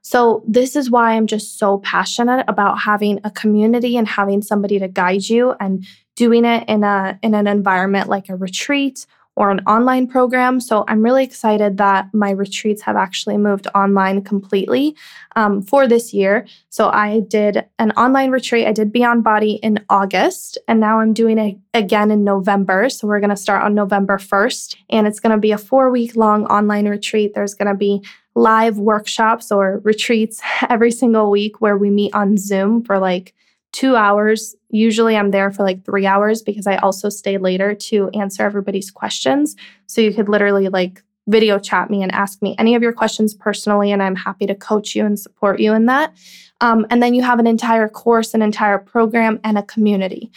So, 0.02 0.44
this 0.46 0.76
is 0.76 0.90
why 0.90 1.12
I'm 1.12 1.26
just 1.26 1.58
so 1.58 1.78
passionate 1.78 2.44
about 2.48 2.78
having 2.78 3.18
a 3.24 3.30
community 3.30 3.96
and 3.96 4.06
having 4.06 4.42
somebody 4.42 4.78
to 4.78 4.88
guide 4.88 5.28
you 5.28 5.54
and 5.58 5.84
doing 6.14 6.44
it 6.44 6.68
in 6.68 6.84
a 6.84 7.18
in 7.22 7.34
an 7.34 7.46
environment 7.46 8.08
like 8.08 8.28
a 8.28 8.36
retreat 8.36 9.06
or 9.38 9.52
an 9.52 9.60
online 9.68 10.08
program. 10.08 10.60
So 10.60 10.84
I'm 10.88 11.00
really 11.00 11.22
excited 11.22 11.76
that 11.76 12.12
my 12.12 12.30
retreats 12.30 12.82
have 12.82 12.96
actually 12.96 13.36
moved 13.36 13.68
online 13.72 14.22
completely 14.22 14.96
um, 15.36 15.62
for 15.62 15.86
this 15.86 16.12
year. 16.12 16.44
So 16.70 16.90
I 16.90 17.20
did 17.20 17.64
an 17.78 17.92
online 17.92 18.32
retreat. 18.32 18.66
I 18.66 18.72
did 18.72 18.92
Beyond 18.92 19.22
Body 19.22 19.52
in 19.62 19.78
August, 19.88 20.58
and 20.66 20.80
now 20.80 20.98
I'm 20.98 21.12
doing 21.12 21.38
it 21.38 21.56
again 21.72 22.10
in 22.10 22.24
November. 22.24 22.88
So 22.88 23.06
we're 23.06 23.20
going 23.20 23.30
to 23.30 23.36
start 23.36 23.62
on 23.62 23.76
November 23.76 24.18
1st, 24.18 24.74
and 24.90 25.06
it's 25.06 25.20
going 25.20 25.30
to 25.30 25.40
be 25.40 25.52
a 25.52 25.58
four 25.58 25.88
week 25.92 26.16
long 26.16 26.44
online 26.46 26.88
retreat. 26.88 27.34
There's 27.34 27.54
going 27.54 27.68
to 27.68 27.76
be 27.76 28.02
live 28.34 28.78
workshops 28.78 29.52
or 29.52 29.80
retreats 29.84 30.40
every 30.68 30.90
single 30.90 31.30
week 31.30 31.60
where 31.60 31.76
we 31.76 31.90
meet 31.90 32.12
on 32.12 32.36
Zoom 32.36 32.82
for 32.82 32.98
like 32.98 33.34
two 33.72 33.96
hours. 33.96 34.54
Usually 34.70 35.16
I'm 35.16 35.30
there 35.30 35.50
for 35.50 35.62
like 35.62 35.84
three 35.84 36.06
hours 36.06 36.42
because 36.42 36.66
I 36.66 36.76
also 36.76 37.08
stay 37.08 37.38
later 37.38 37.74
to 37.74 38.10
answer 38.10 38.42
everybody's 38.42 38.90
questions. 38.90 39.56
So 39.86 40.00
you 40.00 40.12
could 40.12 40.28
literally 40.28 40.68
like 40.68 41.02
video 41.28 41.58
chat 41.58 41.90
me 41.90 42.02
and 42.02 42.10
ask 42.12 42.40
me 42.42 42.54
any 42.58 42.74
of 42.74 42.82
your 42.82 42.92
questions 42.92 43.34
personally, 43.34 43.92
and 43.92 44.02
I'm 44.02 44.16
happy 44.16 44.46
to 44.46 44.54
coach 44.54 44.96
you 44.96 45.04
and 45.04 45.18
support 45.18 45.60
you 45.60 45.74
in 45.74 45.86
that. 45.86 46.16
Um, 46.60 46.86
and 46.90 47.02
then 47.02 47.14
you 47.14 47.22
have 47.22 47.38
an 47.38 47.46
entire 47.46 47.88
course, 47.88 48.34
an 48.34 48.42
entire 48.42 48.78
program, 48.78 49.38
and 49.44 49.58
a 49.58 49.62
community. 49.62 50.32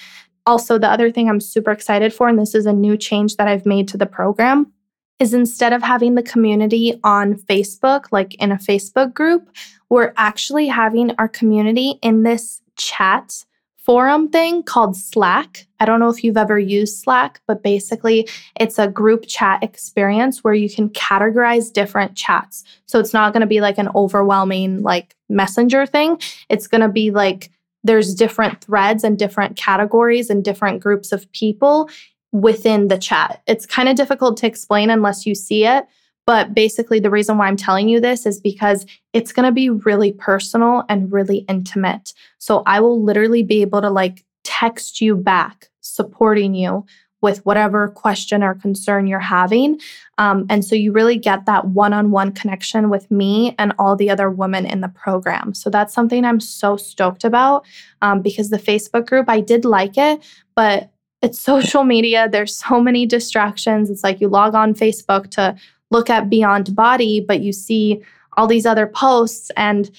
Also, 0.45 0.77
the 0.77 0.89
other 0.89 1.11
thing 1.11 1.29
I'm 1.29 1.39
super 1.39 1.71
excited 1.71 2.13
for, 2.13 2.27
and 2.27 2.37
this 2.37 2.53
is 2.53 2.65
a 2.65 2.73
new 2.73 2.97
change 2.97 3.37
that 3.37 3.47
I've 3.47 3.65
made 3.65 3.87
to 3.89 3.97
the 3.97 4.05
program, 4.05 4.71
is 5.19 5.33
instead 5.33 5.71
of 5.71 5.83
having 5.83 6.15
the 6.15 6.23
community 6.23 6.99
on 7.03 7.35
Facebook, 7.35 8.05
like 8.11 8.33
in 8.35 8.51
a 8.51 8.57
Facebook 8.57 9.13
group, 9.13 9.49
we're 9.89 10.13
actually 10.17 10.67
having 10.67 11.11
our 11.17 11.27
community 11.27 11.99
in 12.01 12.23
this 12.23 12.60
chat 12.77 13.45
forum 13.81 14.29
thing 14.29 14.61
called 14.61 14.95
Slack. 14.95 15.65
I 15.79 15.85
don't 15.85 15.99
know 15.99 16.09
if 16.09 16.23
you've 16.23 16.37
ever 16.37 16.59
used 16.59 16.99
Slack, 16.99 17.41
but 17.47 17.63
basically 17.63 18.27
it's 18.59 18.77
a 18.77 18.87
group 18.87 19.25
chat 19.27 19.63
experience 19.63 20.43
where 20.43 20.53
you 20.53 20.69
can 20.69 20.89
categorize 20.89 21.73
different 21.73 22.15
chats. 22.15 22.63
So 22.85 22.99
it's 22.99 23.13
not 23.13 23.33
going 23.33 23.41
to 23.41 23.47
be 23.47 23.61
like 23.61 23.79
an 23.79 23.89
overwhelming 23.95 24.83
like 24.83 25.15
messenger 25.29 25.85
thing. 25.85 26.19
It's 26.49 26.67
going 26.67 26.81
to 26.81 26.89
be 26.89 27.09
like 27.11 27.49
there's 27.83 28.13
different 28.13 28.63
threads 28.63 29.03
and 29.03 29.17
different 29.17 29.57
categories 29.57 30.29
and 30.29 30.43
different 30.43 30.81
groups 30.81 31.11
of 31.11 31.31
people 31.31 31.89
within 32.31 32.87
the 32.87 32.97
chat. 32.97 33.41
It's 33.47 33.65
kind 33.65 33.89
of 33.89 33.95
difficult 33.95 34.37
to 34.37 34.47
explain 34.47 34.89
unless 34.89 35.25
you 35.25 35.33
see 35.33 35.65
it, 35.65 35.85
but 36.25 36.53
basically, 36.53 36.99
the 36.99 37.09
reason 37.09 37.37
why 37.37 37.47
I'm 37.47 37.57
telling 37.57 37.89
you 37.89 37.99
this 37.99 38.25
is 38.25 38.39
because 38.39 38.85
it's 39.13 39.33
going 39.33 39.45
to 39.45 39.51
be 39.51 39.69
really 39.69 40.13
personal 40.13 40.83
and 40.87 41.11
really 41.11 41.39
intimate. 41.49 42.13
So 42.37 42.63
I 42.65 42.79
will 42.79 43.03
literally 43.03 43.43
be 43.43 43.61
able 43.61 43.81
to 43.81 43.89
like 43.89 44.23
text 44.43 45.01
you 45.01 45.15
back, 45.15 45.69
supporting 45.81 46.53
you 46.53 46.85
with 47.21 47.45
whatever 47.45 47.87
question 47.87 48.43
or 48.43 48.55
concern 48.55 49.07
you're 49.07 49.19
having. 49.19 49.79
Um, 50.17 50.45
and 50.49 50.65
so 50.65 50.75
you 50.75 50.91
really 50.91 51.17
get 51.17 51.45
that 51.45 51.65
one 51.65 51.93
on 51.93 52.11
one 52.11 52.31
connection 52.31 52.89
with 52.89 53.09
me 53.11 53.55
and 53.59 53.73
all 53.77 53.95
the 53.95 54.09
other 54.09 54.29
women 54.29 54.65
in 54.65 54.81
the 54.81 54.89
program. 54.89 55.53
So 55.53 55.69
that's 55.69 55.93
something 55.93 56.25
I'm 56.25 56.39
so 56.39 56.77
stoked 56.77 57.23
about 57.23 57.65
um, 58.01 58.21
because 58.21 58.49
the 58.49 58.57
Facebook 58.57 59.07
group, 59.07 59.29
I 59.29 59.39
did 59.39 59.65
like 59.65 59.97
it, 59.97 60.23
but 60.55 60.91
it's 61.21 61.39
social 61.53 61.83
media. 61.83 62.27
There's 62.29 62.55
so 62.55 62.81
many 62.81 63.05
distractions. 63.05 63.89
It's 63.89 64.03
like 64.03 64.19
you 64.19 64.27
log 64.27 64.55
on 64.55 64.73
Facebook 64.73 65.29
to 65.31 65.55
look 65.91 66.09
at 66.09 66.29
Beyond 66.29 66.75
Body, 66.75 67.19
but 67.19 67.41
you 67.41 67.53
see 67.53 68.01
all 68.37 68.47
these 68.47 68.65
other 68.65 68.87
posts. 68.87 69.51
And 69.55 69.91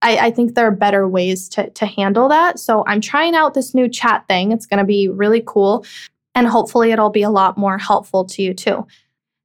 I, 0.00 0.26
I 0.26 0.30
think 0.30 0.54
there 0.54 0.66
are 0.66 0.72
better 0.72 1.06
ways 1.06 1.48
to, 1.50 1.68
to 1.70 1.86
handle 1.86 2.28
that. 2.28 2.58
So 2.58 2.84
I'm 2.86 3.00
trying 3.00 3.34
out 3.34 3.54
this 3.54 3.74
new 3.74 3.88
chat 3.88 4.26
thing. 4.28 4.52
It's 4.52 4.66
going 4.66 4.78
to 4.78 4.84
be 4.84 5.08
really 5.08 5.42
cool. 5.44 5.84
And 6.34 6.46
hopefully, 6.46 6.92
it'll 6.92 7.10
be 7.10 7.22
a 7.22 7.30
lot 7.30 7.58
more 7.58 7.76
helpful 7.76 8.24
to 8.24 8.42
you 8.42 8.54
too. 8.54 8.86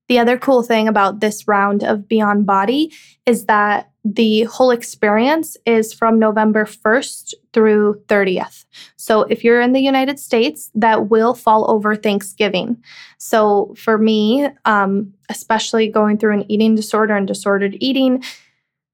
The 0.07 0.19
other 0.19 0.37
cool 0.37 0.63
thing 0.63 0.87
about 0.87 1.19
this 1.19 1.47
round 1.47 1.83
of 1.83 2.07
Beyond 2.07 2.45
Body 2.45 2.93
is 3.25 3.45
that 3.45 3.91
the 4.05 4.43
whole 4.43 4.71
experience 4.71 5.57
is 5.65 5.93
from 5.93 6.17
November 6.17 6.63
1st 6.63 7.33
through 7.51 8.01
30th. 8.07 8.65
So 8.95 9.23
if 9.23 9.43
you're 9.43 9.59
in 9.59 9.73
the 9.73 9.81
United 9.81 10.17
States, 10.17 10.71
that 10.75 11.09
will 11.09 11.33
fall 11.33 11.69
over 11.69 11.95
Thanksgiving. 11.95 12.81
So 13.17 13.75
for 13.77 13.97
me, 13.97 14.47
um, 14.63 15.13
especially 15.27 15.89
going 15.89 16.17
through 16.17 16.35
an 16.35 16.49
eating 16.49 16.73
disorder 16.75 17.17
and 17.17 17.27
disordered 17.27 17.75
eating, 17.81 18.23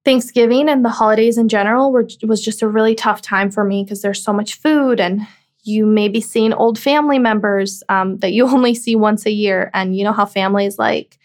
Thanksgiving 0.04 0.68
and 0.68 0.84
the 0.84 0.90
holidays 0.90 1.38
in 1.38 1.48
general 1.48 1.92
were, 1.92 2.08
was 2.24 2.44
just 2.44 2.62
a 2.62 2.68
really 2.68 2.96
tough 2.96 3.22
time 3.22 3.52
for 3.52 3.64
me 3.64 3.84
because 3.84 4.02
there's 4.02 4.24
so 4.24 4.34
much 4.34 4.56
food 4.56 5.00
and 5.00 5.28
you 5.64 5.86
may 5.86 6.08
be 6.08 6.22
seeing 6.22 6.54
old 6.54 6.78
family 6.78 7.20
members 7.20 7.84
um, 7.90 8.18
that 8.18 8.34
you 8.34 8.48
only 8.48 8.76
see 8.76 8.96
once 8.96 9.26
a 9.26 9.32
year. 9.32 9.72
And 9.74 9.96
you 9.96 10.04
know 10.04 10.14
how 10.14 10.26
families 10.26 10.78
like, 10.78 11.18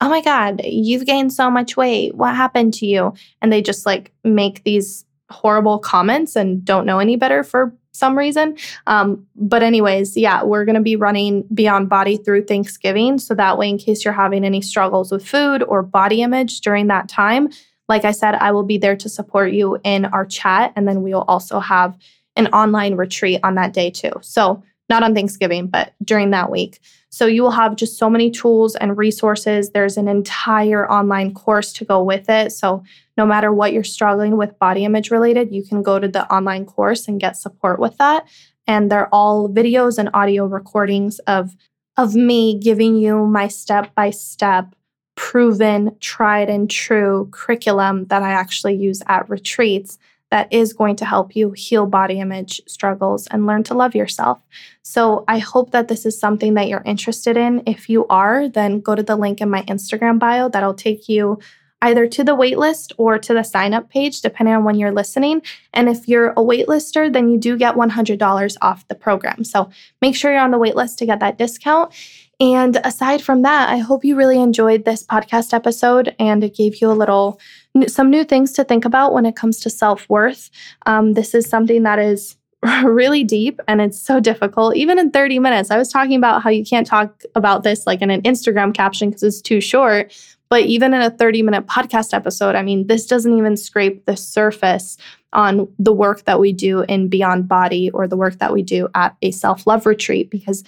oh 0.00 0.08
my 0.08 0.20
God, 0.20 0.60
you've 0.64 1.06
gained 1.06 1.32
so 1.32 1.50
much 1.50 1.76
weight. 1.76 2.14
What 2.14 2.34
happened 2.34 2.74
to 2.74 2.86
you? 2.86 3.14
And 3.40 3.52
they 3.52 3.62
just 3.62 3.86
like 3.86 4.12
make 4.24 4.64
these 4.64 5.04
horrible 5.30 5.78
comments 5.78 6.36
and 6.36 6.64
don't 6.64 6.86
know 6.86 6.98
any 6.98 7.16
better 7.16 7.42
for 7.42 7.74
some 7.92 8.18
reason. 8.18 8.56
Um, 8.86 9.26
but, 9.36 9.62
anyways, 9.62 10.16
yeah, 10.16 10.42
we're 10.42 10.64
going 10.64 10.74
to 10.74 10.82
be 10.82 10.96
running 10.96 11.44
Beyond 11.54 11.88
Body 11.88 12.16
through 12.16 12.44
Thanksgiving. 12.44 13.18
So 13.18 13.34
that 13.34 13.56
way, 13.56 13.68
in 13.68 13.78
case 13.78 14.04
you're 14.04 14.12
having 14.12 14.44
any 14.44 14.60
struggles 14.60 15.12
with 15.12 15.26
food 15.26 15.62
or 15.62 15.82
body 15.82 16.22
image 16.22 16.60
during 16.60 16.88
that 16.88 17.08
time, 17.08 17.50
like 17.88 18.04
I 18.04 18.10
said, 18.10 18.34
I 18.34 18.50
will 18.50 18.64
be 18.64 18.78
there 18.78 18.96
to 18.96 19.08
support 19.08 19.52
you 19.52 19.78
in 19.84 20.06
our 20.06 20.26
chat. 20.26 20.72
And 20.74 20.88
then 20.88 21.02
we 21.02 21.14
will 21.14 21.24
also 21.28 21.60
have 21.60 21.96
an 22.36 22.48
online 22.48 22.96
retreat 22.96 23.40
on 23.42 23.54
that 23.54 23.72
day 23.72 23.90
too. 23.90 24.12
So, 24.20 24.62
not 24.88 25.02
on 25.02 25.14
Thanksgiving, 25.14 25.66
but 25.66 25.94
during 26.04 26.30
that 26.30 26.50
week. 26.50 26.80
So 27.14 27.26
you 27.26 27.42
will 27.42 27.52
have 27.52 27.76
just 27.76 27.96
so 27.96 28.10
many 28.10 28.30
tools 28.30 28.74
and 28.74 28.98
resources. 28.98 29.70
There's 29.70 29.96
an 29.96 30.08
entire 30.08 30.90
online 30.90 31.32
course 31.32 31.72
to 31.74 31.84
go 31.84 32.02
with 32.02 32.28
it. 32.28 32.50
So 32.50 32.82
no 33.16 33.24
matter 33.24 33.52
what 33.52 33.72
you're 33.72 33.84
struggling 33.84 34.36
with 34.36 34.58
body 34.58 34.84
image 34.84 35.10
related, 35.10 35.54
you 35.54 35.62
can 35.62 35.82
go 35.82 36.00
to 36.00 36.08
the 36.08 36.28
online 36.34 36.66
course 36.66 37.06
and 37.06 37.20
get 37.20 37.36
support 37.36 37.78
with 37.78 37.96
that. 37.98 38.26
And 38.66 38.90
they're 38.90 39.14
all 39.14 39.48
videos 39.48 39.96
and 39.96 40.10
audio 40.12 40.46
recordings 40.46 41.20
of 41.20 41.54
of 41.96 42.16
me 42.16 42.58
giving 42.58 42.96
you 42.96 43.24
my 43.26 43.46
step 43.46 43.94
by 43.94 44.10
step 44.10 44.74
proven 45.14 45.96
tried 46.00 46.50
and 46.50 46.68
true 46.68 47.28
curriculum 47.30 48.06
that 48.06 48.22
I 48.22 48.32
actually 48.32 48.74
use 48.74 49.00
at 49.06 49.30
retreats 49.30 49.98
that 50.34 50.52
is 50.52 50.72
going 50.72 50.96
to 50.96 51.04
help 51.04 51.36
you 51.36 51.52
heal 51.52 51.86
body 51.86 52.18
image 52.18 52.60
struggles 52.66 53.28
and 53.28 53.46
learn 53.46 53.62
to 53.62 53.72
love 53.72 53.94
yourself. 53.94 54.40
So 54.82 55.24
I 55.28 55.38
hope 55.38 55.70
that 55.70 55.86
this 55.86 56.04
is 56.04 56.18
something 56.18 56.54
that 56.54 56.66
you're 56.66 56.82
interested 56.84 57.36
in. 57.36 57.62
If 57.66 57.88
you 57.88 58.04
are, 58.08 58.48
then 58.48 58.80
go 58.80 58.96
to 58.96 59.02
the 59.04 59.14
link 59.14 59.40
in 59.40 59.48
my 59.48 59.62
Instagram 59.62 60.18
bio 60.18 60.48
that'll 60.48 60.74
take 60.74 61.08
you 61.08 61.38
either 61.82 62.08
to 62.08 62.24
the 62.24 62.34
waitlist 62.34 62.92
or 62.98 63.16
to 63.16 63.32
the 63.32 63.44
sign 63.44 63.74
up 63.74 63.88
page, 63.90 64.22
depending 64.22 64.56
on 64.56 64.64
when 64.64 64.74
you're 64.74 64.90
listening. 64.90 65.40
And 65.72 65.88
if 65.88 66.08
you're 66.08 66.30
a 66.30 66.42
waitlister, 66.42 67.12
then 67.12 67.28
you 67.28 67.38
do 67.38 67.56
get 67.56 67.76
$100 67.76 68.56
off 68.60 68.88
the 68.88 68.96
program. 68.96 69.44
So 69.44 69.70
make 70.02 70.16
sure 70.16 70.32
you're 70.32 70.40
on 70.40 70.50
the 70.50 70.58
waitlist 70.58 70.96
to 70.96 71.06
get 71.06 71.20
that 71.20 71.38
discount. 71.38 71.92
And 72.40 72.80
aside 72.84 73.22
from 73.22 73.42
that, 73.42 73.68
I 73.68 73.78
hope 73.78 74.04
you 74.04 74.16
really 74.16 74.40
enjoyed 74.40 74.84
this 74.84 75.06
podcast 75.06 75.52
episode 75.52 76.14
and 76.18 76.42
it 76.42 76.56
gave 76.56 76.80
you 76.80 76.90
a 76.90 76.92
little, 76.92 77.38
some 77.86 78.10
new 78.10 78.24
things 78.24 78.52
to 78.52 78.64
think 78.64 78.84
about 78.84 79.12
when 79.12 79.26
it 79.26 79.36
comes 79.36 79.60
to 79.60 79.70
self 79.70 80.08
worth. 80.08 80.50
Um, 80.86 81.14
this 81.14 81.34
is 81.34 81.48
something 81.48 81.84
that 81.84 81.98
is 81.98 82.36
really 82.84 83.24
deep 83.24 83.60
and 83.68 83.80
it's 83.80 84.00
so 84.00 84.20
difficult, 84.20 84.76
even 84.76 84.98
in 84.98 85.10
30 85.10 85.38
minutes. 85.38 85.70
I 85.70 85.78
was 85.78 85.90
talking 85.90 86.16
about 86.16 86.42
how 86.42 86.50
you 86.50 86.64
can't 86.64 86.86
talk 86.86 87.22
about 87.34 87.62
this 87.62 87.86
like 87.86 88.02
in 88.02 88.10
an 88.10 88.22
Instagram 88.22 88.74
caption 88.74 89.10
because 89.10 89.22
it's 89.22 89.40
too 89.40 89.60
short. 89.60 90.12
But 90.48 90.62
even 90.62 90.94
in 90.94 91.02
a 91.02 91.10
30 91.10 91.42
minute 91.42 91.66
podcast 91.66 92.14
episode, 92.14 92.54
I 92.54 92.62
mean, 92.62 92.86
this 92.86 93.06
doesn't 93.06 93.36
even 93.36 93.56
scrape 93.56 94.04
the 94.04 94.16
surface 94.16 94.96
on 95.32 95.68
the 95.78 95.92
work 95.92 96.24
that 96.24 96.38
we 96.38 96.52
do 96.52 96.82
in 96.82 97.08
Beyond 97.08 97.48
Body 97.48 97.90
or 97.90 98.06
the 98.06 98.16
work 98.16 98.38
that 98.38 98.52
we 98.52 98.62
do 98.62 98.88
at 98.94 99.16
a 99.20 99.30
self 99.30 99.66
love 99.66 99.84
retreat 99.84 100.30
because 100.30 100.62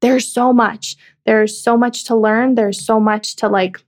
there's 0.00 0.26
so 0.26 0.52
much. 0.52 0.96
There's 1.24 1.60
so 1.60 1.76
much 1.76 2.04
to 2.04 2.16
learn. 2.16 2.54
There's 2.54 2.84
so 2.84 3.00
much 3.00 3.36
to 3.36 3.48
like, 3.48 3.82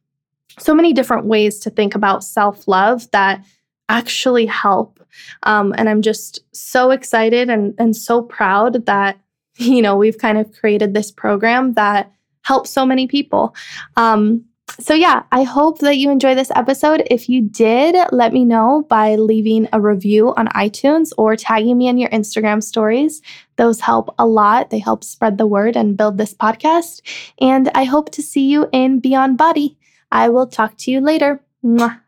so 0.58 0.74
many 0.74 0.92
different 0.92 1.26
ways 1.26 1.58
to 1.60 1.70
think 1.70 1.94
about 1.94 2.24
self 2.24 2.66
love 2.68 3.10
that 3.12 3.44
actually 3.88 4.46
help. 4.46 5.00
Um, 5.42 5.74
and 5.76 5.88
I'm 5.88 6.02
just 6.02 6.40
so 6.52 6.90
excited 6.90 7.50
and, 7.50 7.74
and 7.78 7.96
so 7.96 8.22
proud 8.22 8.86
that, 8.86 9.18
you 9.56 9.82
know, 9.82 9.96
we've 9.96 10.18
kind 10.18 10.38
of 10.38 10.52
created 10.52 10.94
this 10.94 11.10
program 11.10 11.74
that 11.74 12.12
helps 12.42 12.70
so 12.70 12.86
many 12.86 13.06
people. 13.06 13.54
Um, 13.96 14.44
so, 14.78 14.94
yeah, 14.94 15.24
I 15.32 15.42
hope 15.42 15.78
that 15.80 15.96
you 15.96 16.10
enjoy 16.10 16.34
this 16.34 16.50
episode. 16.54 17.02
If 17.10 17.28
you 17.28 17.42
did, 17.42 17.96
let 18.12 18.32
me 18.32 18.44
know 18.44 18.86
by 18.88 19.16
leaving 19.16 19.68
a 19.72 19.80
review 19.80 20.34
on 20.34 20.48
iTunes 20.48 21.10
or 21.18 21.36
tagging 21.36 21.76
me 21.76 21.88
in 21.88 21.98
your 21.98 22.10
Instagram 22.10 22.62
stories. 22.62 23.22
Those 23.56 23.80
help 23.80 24.14
a 24.18 24.26
lot. 24.26 24.70
They 24.70 24.78
help 24.78 25.04
spread 25.04 25.38
the 25.38 25.46
word 25.46 25.76
and 25.76 25.96
build 25.96 26.18
this 26.18 26.34
podcast. 26.34 27.02
And 27.40 27.70
I 27.74 27.84
hope 27.84 28.10
to 28.12 28.22
see 28.22 28.48
you 28.48 28.68
in 28.72 29.00
Beyond 29.00 29.36
Body. 29.36 29.78
I 30.12 30.28
will 30.28 30.46
talk 30.46 30.76
to 30.78 30.90
you 30.90 31.00
later. 31.00 31.42
Mwah. 31.64 31.99